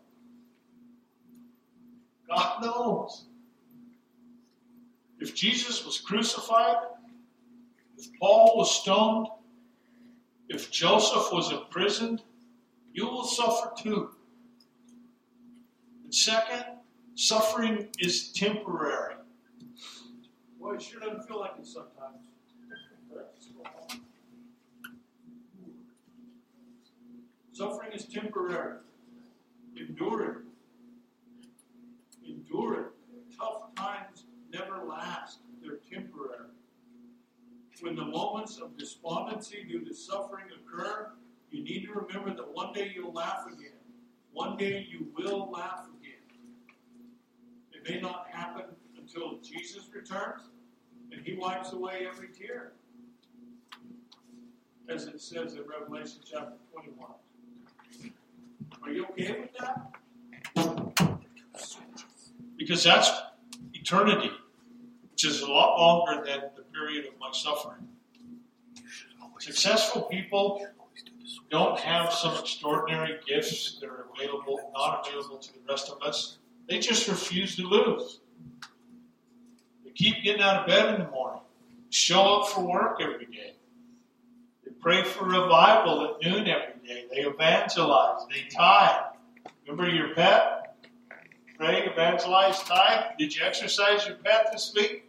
God 2.34 2.62
knows. 2.62 3.26
If 5.18 5.34
Jesus 5.34 5.84
was 5.84 5.98
crucified, 5.98 6.76
if 7.98 8.08
Paul 8.18 8.54
was 8.56 8.80
stoned, 8.80 9.28
if 10.48 10.70
Joseph 10.70 11.30
was 11.32 11.52
imprisoned, 11.52 12.22
you 12.92 13.06
will 13.06 13.24
suffer 13.24 13.70
too. 13.78 14.10
And 16.04 16.14
second, 16.14 16.64
suffering 17.14 17.88
is 17.98 18.32
temporary. 18.32 19.16
Boy, 20.58 20.74
it 20.74 20.82
sure 20.82 21.00
doesn't 21.00 21.26
feel 21.28 21.40
like 21.40 21.52
it 21.58 21.66
sometimes. 21.66 22.28
Suffering 27.52 27.92
is 27.92 28.06
temporary. 28.06 28.78
Endure 29.76 30.30
it. 30.30 30.51
Endure 32.52 32.80
it. 32.80 32.86
Tough 33.38 33.74
times 33.76 34.24
never 34.52 34.84
last, 34.84 35.38
they're 35.62 35.78
temporary. 35.90 36.48
When 37.80 37.96
the 37.96 38.04
moments 38.04 38.58
of 38.58 38.76
despondency 38.76 39.64
due 39.68 39.84
to 39.84 39.94
suffering 39.94 40.44
occur, 40.54 41.12
you 41.50 41.64
need 41.64 41.86
to 41.86 41.92
remember 41.92 42.34
that 42.34 42.54
one 42.54 42.72
day 42.72 42.92
you'll 42.94 43.12
laugh 43.12 43.46
again. 43.46 43.72
One 44.32 44.56
day 44.56 44.86
you 44.88 45.08
will 45.16 45.50
laugh 45.50 45.86
again. 45.98 46.12
It 47.72 47.88
may 47.88 48.00
not 48.00 48.26
happen 48.30 48.66
until 48.98 49.38
Jesus 49.42 49.88
returns 49.94 50.42
and 51.10 51.22
he 51.24 51.34
wipes 51.34 51.72
away 51.72 52.06
every 52.08 52.28
tear. 52.28 52.72
As 54.88 55.06
it 55.06 55.20
says 55.20 55.54
in 55.54 55.62
Revelation 55.66 56.20
chapter 56.24 56.56
21. 56.72 57.10
Are 58.82 58.90
you 58.90 59.06
okay 59.06 59.40
with 59.40 59.52
that? 59.58 59.92
Because 62.62 62.84
that's 62.84 63.10
eternity, 63.74 64.30
which 65.10 65.24
is 65.24 65.40
a 65.40 65.50
lot 65.50 65.76
longer 65.76 66.24
than 66.24 66.42
the 66.54 66.62
period 66.62 67.06
of 67.06 67.18
my 67.18 67.28
suffering. 67.32 67.88
Successful 69.40 70.02
people 70.02 70.64
don't 71.50 71.76
have 71.80 72.12
some 72.12 72.38
extraordinary 72.38 73.18
gifts 73.26 73.80
that 73.80 73.88
are 73.90 74.06
available, 74.14 74.70
not 74.76 75.08
available 75.08 75.38
to 75.38 75.52
the 75.52 75.58
rest 75.68 75.90
of 75.90 76.00
us. 76.02 76.38
They 76.68 76.78
just 76.78 77.08
refuse 77.08 77.56
to 77.56 77.62
lose. 77.62 78.20
They 79.84 79.90
keep 79.90 80.22
getting 80.22 80.42
out 80.42 80.60
of 80.60 80.66
bed 80.68 80.94
in 80.94 81.04
the 81.04 81.10
morning, 81.10 81.42
show 81.90 82.42
up 82.42 82.50
for 82.50 82.60
work 82.60 82.98
every 83.00 83.26
day. 83.26 83.56
They 84.64 84.70
pray 84.80 85.02
for 85.02 85.24
revival 85.24 86.14
at 86.14 86.22
noon 86.24 86.46
every 86.46 86.86
day. 86.86 87.06
They 87.10 87.22
evangelize. 87.22 88.20
They 88.30 88.46
tithe. 88.48 89.16
Remember 89.66 89.92
your 89.92 90.14
pet? 90.14 90.61
Pray, 91.62 91.86
evangelize, 91.86 92.58
tithe. 92.64 93.16
Did 93.20 93.36
you 93.36 93.44
exercise 93.46 94.04
your 94.04 94.16
pet 94.16 94.48
this 94.50 94.72
week? 94.74 95.08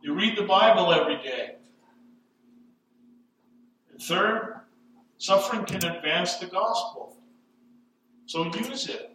You 0.00 0.14
read 0.14 0.38
the 0.38 0.44
Bible 0.44 0.90
every 0.90 1.16
day. 1.16 1.56
And 3.92 4.00
third, 4.00 4.60
suffering 5.18 5.66
can 5.66 5.84
advance 5.84 6.36
the 6.36 6.46
gospel. 6.46 7.14
So 8.24 8.46
use 8.54 8.88
it. 8.88 9.14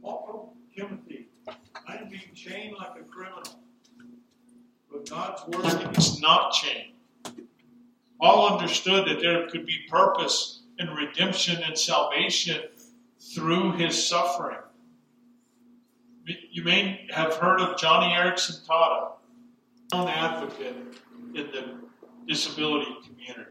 Paul 0.00 0.56
Timothy, 0.74 1.28
I'm 1.86 2.08
being 2.08 2.32
chained 2.34 2.74
like 2.78 2.98
a 2.98 3.04
criminal. 3.04 3.42
But 4.90 5.10
God's 5.10 5.42
word 5.46 5.94
is 5.98 6.22
not 6.22 6.52
chained. 6.52 6.94
Paul 8.18 8.56
understood 8.56 9.06
that 9.08 9.20
there 9.20 9.46
could 9.50 9.66
be 9.66 9.80
purpose 9.90 10.62
and 10.78 10.96
redemption 10.96 11.62
and 11.62 11.76
salvation 11.76 12.62
through 13.18 13.72
his 13.72 14.06
suffering. 14.06 14.58
You 16.50 16.64
may 16.64 17.06
have 17.12 17.34
heard 17.34 17.60
of 17.60 17.76
Joni 17.76 18.12
Eareckson 18.12 18.66
Tada, 18.66 19.12
an 19.92 20.08
advocate 20.08 20.76
in 21.34 21.46
the 21.52 21.74
disability 22.26 22.96
community. 23.06 23.50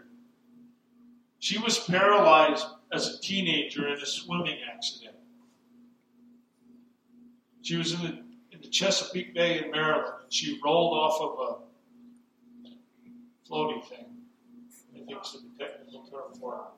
She 1.39 1.57
was 1.57 1.79
paralyzed 1.79 2.65
as 2.91 3.15
a 3.15 3.19
teenager 3.21 3.87
in 3.87 4.01
a 4.01 4.05
swimming 4.05 4.57
accident. 4.73 5.15
She 7.61 7.77
was 7.77 7.93
in 7.93 8.01
the, 8.01 8.09
in 8.51 8.61
the 8.61 8.67
Chesapeake 8.67 9.33
Bay 9.33 9.63
in 9.63 9.71
Maryland, 9.71 10.13
and 10.23 10.33
she 10.33 10.59
rolled 10.63 10.97
off 10.97 11.21
of 11.21 11.59
a 12.67 12.69
floaty 13.49 13.83
thing. 13.87 14.05
I 14.93 14.97
think 14.97 15.11
it's 15.11 15.33
the 15.33 15.41
technical 15.57 16.05
term 16.05 16.39
for 16.39 16.55
it. 16.55 16.74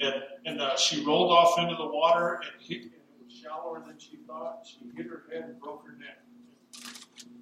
And, 0.00 0.14
and 0.44 0.60
uh, 0.60 0.76
she 0.76 1.04
rolled 1.04 1.32
off 1.32 1.58
into 1.58 1.74
the 1.74 1.86
water 1.86 2.40
and 2.42 2.70
and 2.70 2.84
it 2.84 2.92
was 3.24 3.32
shallower 3.32 3.82
than 3.86 3.98
she 3.98 4.18
thought. 4.26 4.66
She 4.66 4.78
hit 4.94 5.06
her 5.06 5.24
head 5.32 5.44
and 5.44 5.60
broke 5.60 5.84
her 5.86 5.96
neck. 5.96 6.18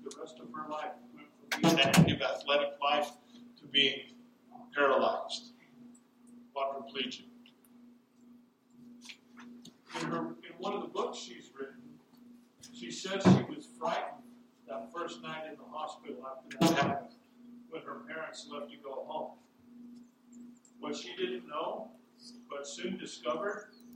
The 0.04 0.16
rest 0.20 0.38
of 0.38 0.46
her 0.54 0.70
life 0.70 0.92
went 1.14 1.28
from 1.50 1.62
being 1.62 1.74
an 1.74 1.80
active 1.80 2.22
athletic 2.22 2.74
life 2.80 3.10
to 3.60 3.66
being 3.66 4.00
paralyzed, 4.74 5.52
quadriplegic. 6.54 7.24
In, 10.00 10.06
her, 10.08 10.18
in 10.18 10.54
one 10.58 10.74
of 10.74 10.82
the 10.82 10.88
books 10.88 11.18
she's 11.18 11.50
written, 11.58 11.80
she 12.72 12.90
says 12.90 13.22
she 13.22 13.54
was 13.54 13.68
frightened 13.78 14.22
that 14.68 14.92
first 14.92 15.22
night 15.22 15.42
in 15.48 15.56
the 15.56 15.64
hospital 15.70 16.16
after 16.26 16.58
that 16.58 16.84
happened, 16.84 17.14
when 17.70 17.82
her 17.82 18.00
parents 18.08 18.46
left 18.50 18.70
to 18.70 18.76
go 18.78 19.04
home. 19.06 19.32
What 20.80 20.96
she 20.96 21.14
didn't 21.16 21.48
know, 21.48 21.90
but 22.48 22.66
soon 22.66 22.96
discovered, 22.96 23.73